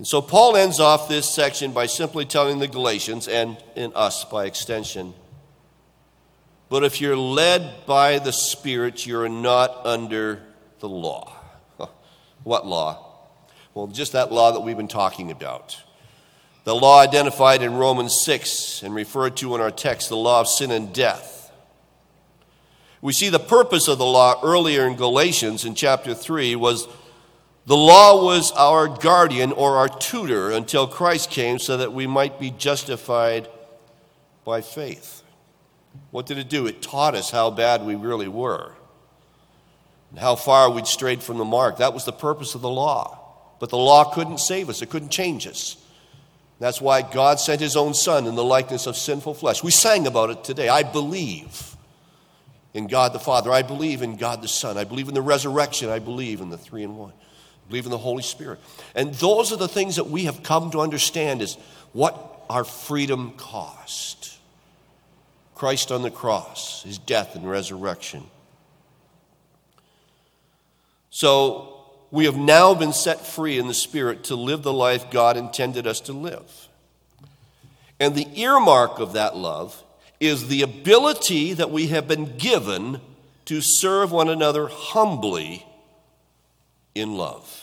And 0.01 0.07
so 0.07 0.19
Paul 0.19 0.57
ends 0.57 0.79
off 0.79 1.07
this 1.07 1.29
section 1.29 1.73
by 1.73 1.85
simply 1.85 2.25
telling 2.25 2.57
the 2.57 2.67
Galatians, 2.67 3.27
and 3.27 3.55
in 3.75 3.91
us 3.93 4.25
by 4.25 4.45
extension, 4.45 5.13
but 6.69 6.83
if 6.83 6.99
you're 6.99 7.15
led 7.15 7.85
by 7.85 8.17
the 8.17 8.33
Spirit, 8.33 9.05
you're 9.05 9.29
not 9.29 9.85
under 9.85 10.41
the 10.79 10.89
law. 10.89 11.31
what 12.43 12.65
law? 12.65 13.15
Well, 13.75 13.85
just 13.85 14.13
that 14.13 14.31
law 14.31 14.53
that 14.53 14.61
we've 14.61 14.75
been 14.75 14.87
talking 14.87 15.29
about. 15.29 15.79
The 16.63 16.73
law 16.73 16.99
identified 16.99 17.61
in 17.61 17.75
Romans 17.75 18.19
6 18.21 18.81
and 18.81 18.95
referred 18.95 19.37
to 19.37 19.53
in 19.53 19.61
our 19.61 19.69
text, 19.69 20.09
the 20.09 20.17
law 20.17 20.41
of 20.41 20.47
sin 20.47 20.71
and 20.71 20.91
death. 20.91 21.51
We 23.01 23.13
see 23.13 23.29
the 23.29 23.37
purpose 23.37 23.87
of 23.87 23.99
the 23.99 24.05
law 24.05 24.39
earlier 24.43 24.87
in 24.87 24.95
Galatians 24.95 25.63
in 25.63 25.75
chapter 25.75 26.15
3 26.15 26.55
was 26.55 26.87
the 27.65 27.77
law 27.77 28.23
was 28.23 28.51
our 28.53 28.87
guardian 28.87 29.51
or 29.51 29.77
our 29.77 29.89
tutor 29.89 30.51
until 30.51 30.87
Christ 30.87 31.29
came 31.29 31.59
so 31.59 31.77
that 31.77 31.93
we 31.93 32.07
might 32.07 32.39
be 32.39 32.49
justified 32.51 33.47
by 34.43 34.61
faith. 34.61 35.21
What 36.09 36.25
did 36.25 36.37
it 36.37 36.49
do? 36.49 36.65
It 36.65 36.81
taught 36.81 37.15
us 37.15 37.29
how 37.29 37.51
bad 37.51 37.85
we 37.85 37.95
really 37.95 38.27
were 38.27 38.73
and 40.09 40.19
how 40.19 40.35
far 40.35 40.69
we'd 40.69 40.87
strayed 40.87 41.21
from 41.21 41.37
the 41.37 41.45
mark. 41.45 41.77
That 41.77 41.93
was 41.93 42.05
the 42.05 42.11
purpose 42.11 42.55
of 42.55 42.61
the 42.61 42.69
law. 42.69 43.19
But 43.59 43.69
the 43.69 43.77
law 43.77 44.11
couldn't 44.11 44.39
save 44.39 44.69
us, 44.69 44.81
it 44.81 44.89
couldn't 44.89 45.09
change 45.09 45.45
us. 45.47 45.77
That's 46.59 46.81
why 46.81 47.01
God 47.01 47.39
sent 47.39 47.59
his 47.59 47.75
own 47.75 47.95
Son 47.95 48.27
in 48.27 48.35
the 48.35 48.43
likeness 48.43 48.85
of 48.85 48.95
sinful 48.95 49.33
flesh. 49.33 49.63
We 49.63 49.71
sang 49.71 50.05
about 50.05 50.29
it 50.29 50.43
today. 50.43 50.69
I 50.69 50.83
believe 50.83 51.75
in 52.73 52.85
God 52.85 53.13
the 53.13 53.19
Father. 53.19 53.51
I 53.51 53.63
believe 53.63 54.03
in 54.03 54.15
God 54.15 54.43
the 54.43 54.47
Son. 54.47 54.77
I 54.77 54.83
believe 54.83 55.07
in 55.07 55.15
the 55.15 55.23
resurrection. 55.23 55.89
I 55.89 55.97
believe 55.97 56.39
in 56.39 56.51
the 56.51 56.57
three 56.57 56.83
in 56.83 56.95
one. 56.95 57.13
Believe 57.71 57.85
in 57.85 57.91
the 57.91 57.97
Holy 57.97 58.21
Spirit. 58.21 58.59
And 58.95 59.13
those 59.15 59.53
are 59.53 59.57
the 59.57 59.67
things 59.67 59.95
that 59.95 60.07
we 60.07 60.25
have 60.25 60.43
come 60.43 60.71
to 60.71 60.81
understand 60.81 61.41
is 61.41 61.55
what 61.93 62.43
our 62.49 62.65
freedom 62.65 63.31
cost. 63.37 64.37
Christ 65.55 65.89
on 65.89 66.01
the 66.01 66.11
cross, 66.11 66.83
his 66.83 66.97
death 66.97 67.33
and 67.33 67.49
resurrection. 67.49 68.23
So 71.11 71.81
we 72.11 72.25
have 72.25 72.35
now 72.35 72.73
been 72.73 72.91
set 72.91 73.25
free 73.25 73.57
in 73.57 73.67
the 73.67 73.73
Spirit 73.73 74.25
to 74.25 74.35
live 74.35 74.63
the 74.63 74.73
life 74.73 75.09
God 75.09 75.37
intended 75.37 75.87
us 75.87 76.01
to 76.01 76.13
live. 76.13 76.67
And 78.01 78.15
the 78.15 78.27
earmark 78.37 78.99
of 78.99 79.13
that 79.13 79.37
love 79.37 79.81
is 80.19 80.49
the 80.49 80.61
ability 80.61 81.53
that 81.53 81.71
we 81.71 81.87
have 81.87 82.05
been 82.07 82.37
given 82.37 82.99
to 83.45 83.61
serve 83.61 84.11
one 84.11 84.27
another 84.27 84.67
humbly 84.67 85.65
in 86.95 87.13
love. 87.15 87.60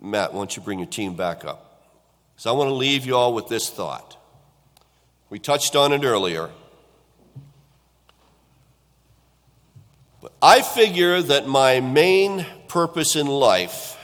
Matt, 0.00 0.32
why 0.32 0.40
don't 0.40 0.56
you 0.56 0.62
bring 0.62 0.78
your 0.78 0.88
team 0.88 1.14
back 1.14 1.44
up? 1.44 1.90
So 2.36 2.50
I 2.50 2.56
want 2.56 2.68
to 2.68 2.74
leave 2.74 3.06
you 3.06 3.16
all 3.16 3.32
with 3.32 3.48
this 3.48 3.70
thought. 3.70 4.16
We 5.30 5.38
touched 5.38 5.74
on 5.74 5.92
it 5.92 6.04
earlier. 6.04 6.50
But 10.20 10.32
I 10.42 10.62
figure 10.62 11.22
that 11.22 11.46
my 11.46 11.80
main 11.80 12.46
purpose 12.68 13.16
in 13.16 13.26
life 13.26 13.98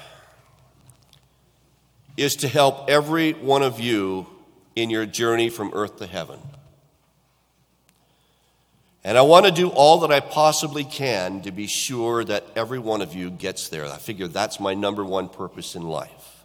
is 2.16 2.36
to 2.36 2.48
help 2.48 2.88
every 2.88 3.32
one 3.32 3.62
of 3.62 3.80
you 3.80 4.26
in 4.74 4.90
your 4.90 5.06
journey 5.06 5.48
from 5.48 5.70
earth 5.74 5.98
to 5.98 6.06
heaven. 6.06 6.38
And 9.04 9.18
I 9.18 9.22
want 9.22 9.46
to 9.46 9.52
do 9.52 9.68
all 9.68 10.00
that 10.00 10.12
I 10.12 10.20
possibly 10.20 10.84
can 10.84 11.42
to 11.42 11.50
be 11.50 11.66
sure 11.66 12.22
that 12.24 12.46
every 12.54 12.78
one 12.78 13.02
of 13.02 13.14
you 13.14 13.30
gets 13.30 13.68
there. 13.68 13.84
I 13.86 13.96
figure 13.96 14.28
that's 14.28 14.60
my 14.60 14.74
number 14.74 15.04
one 15.04 15.28
purpose 15.28 15.74
in 15.74 15.82
life. 15.82 16.44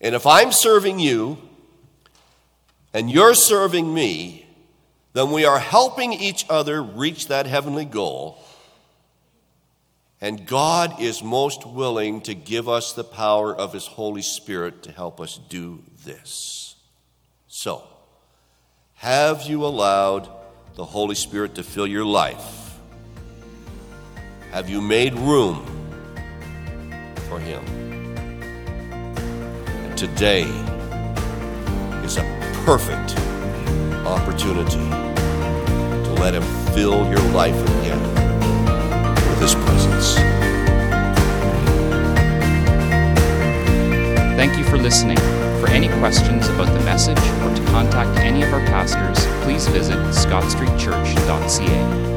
And 0.00 0.14
if 0.14 0.26
I'm 0.26 0.50
serving 0.50 0.98
you 0.98 1.38
and 2.94 3.10
you're 3.10 3.34
serving 3.34 3.92
me, 3.92 4.46
then 5.12 5.30
we 5.30 5.44
are 5.44 5.58
helping 5.58 6.12
each 6.12 6.46
other 6.48 6.82
reach 6.82 7.28
that 7.28 7.46
heavenly 7.46 7.84
goal. 7.84 8.42
And 10.20 10.46
God 10.46 11.02
is 11.02 11.22
most 11.22 11.66
willing 11.66 12.22
to 12.22 12.34
give 12.34 12.66
us 12.66 12.94
the 12.94 13.04
power 13.04 13.54
of 13.54 13.74
His 13.74 13.86
Holy 13.86 14.22
Spirit 14.22 14.82
to 14.84 14.92
help 14.92 15.20
us 15.20 15.38
do 15.50 15.82
this. 16.04 16.76
So, 17.46 17.86
have 18.94 19.42
you 19.42 19.64
allowed 19.64 20.30
the 20.74 20.84
Holy 20.84 21.14
Spirit 21.14 21.54
to 21.54 21.62
fill 21.62 21.86
your 21.86 22.04
life? 22.04 22.78
Have 24.50 24.68
you 24.68 24.80
made 24.80 25.14
room 25.14 25.64
for 27.28 27.38
Him? 27.38 27.64
And 29.66 29.96
today 29.96 30.42
is 32.04 32.16
a 32.16 32.24
perfect 32.64 33.16
opportunity 34.04 34.78
to 36.04 36.12
let 36.20 36.34
Him 36.34 36.42
fill 36.74 37.08
your 37.08 37.22
life 37.30 37.54
again 37.78 38.00
with 39.28 39.40
His 39.40 39.54
presence. 39.54 40.14
Thank 44.36 44.58
you 44.58 44.64
for 44.64 44.76
listening. 44.76 45.18
For 45.60 45.70
any 45.70 45.88
questions 45.88 46.46
about 46.48 46.66
the 46.66 46.84
message 46.84 47.16
or 47.16 47.54
to 47.54 47.64
contact 47.70 48.18
any 48.18 48.42
of 48.42 48.52
our 48.52 48.60
pastors, 48.66 49.03
please 49.42 49.66
visit 49.68 49.96
scottstreetchurch.ca. 49.96 52.13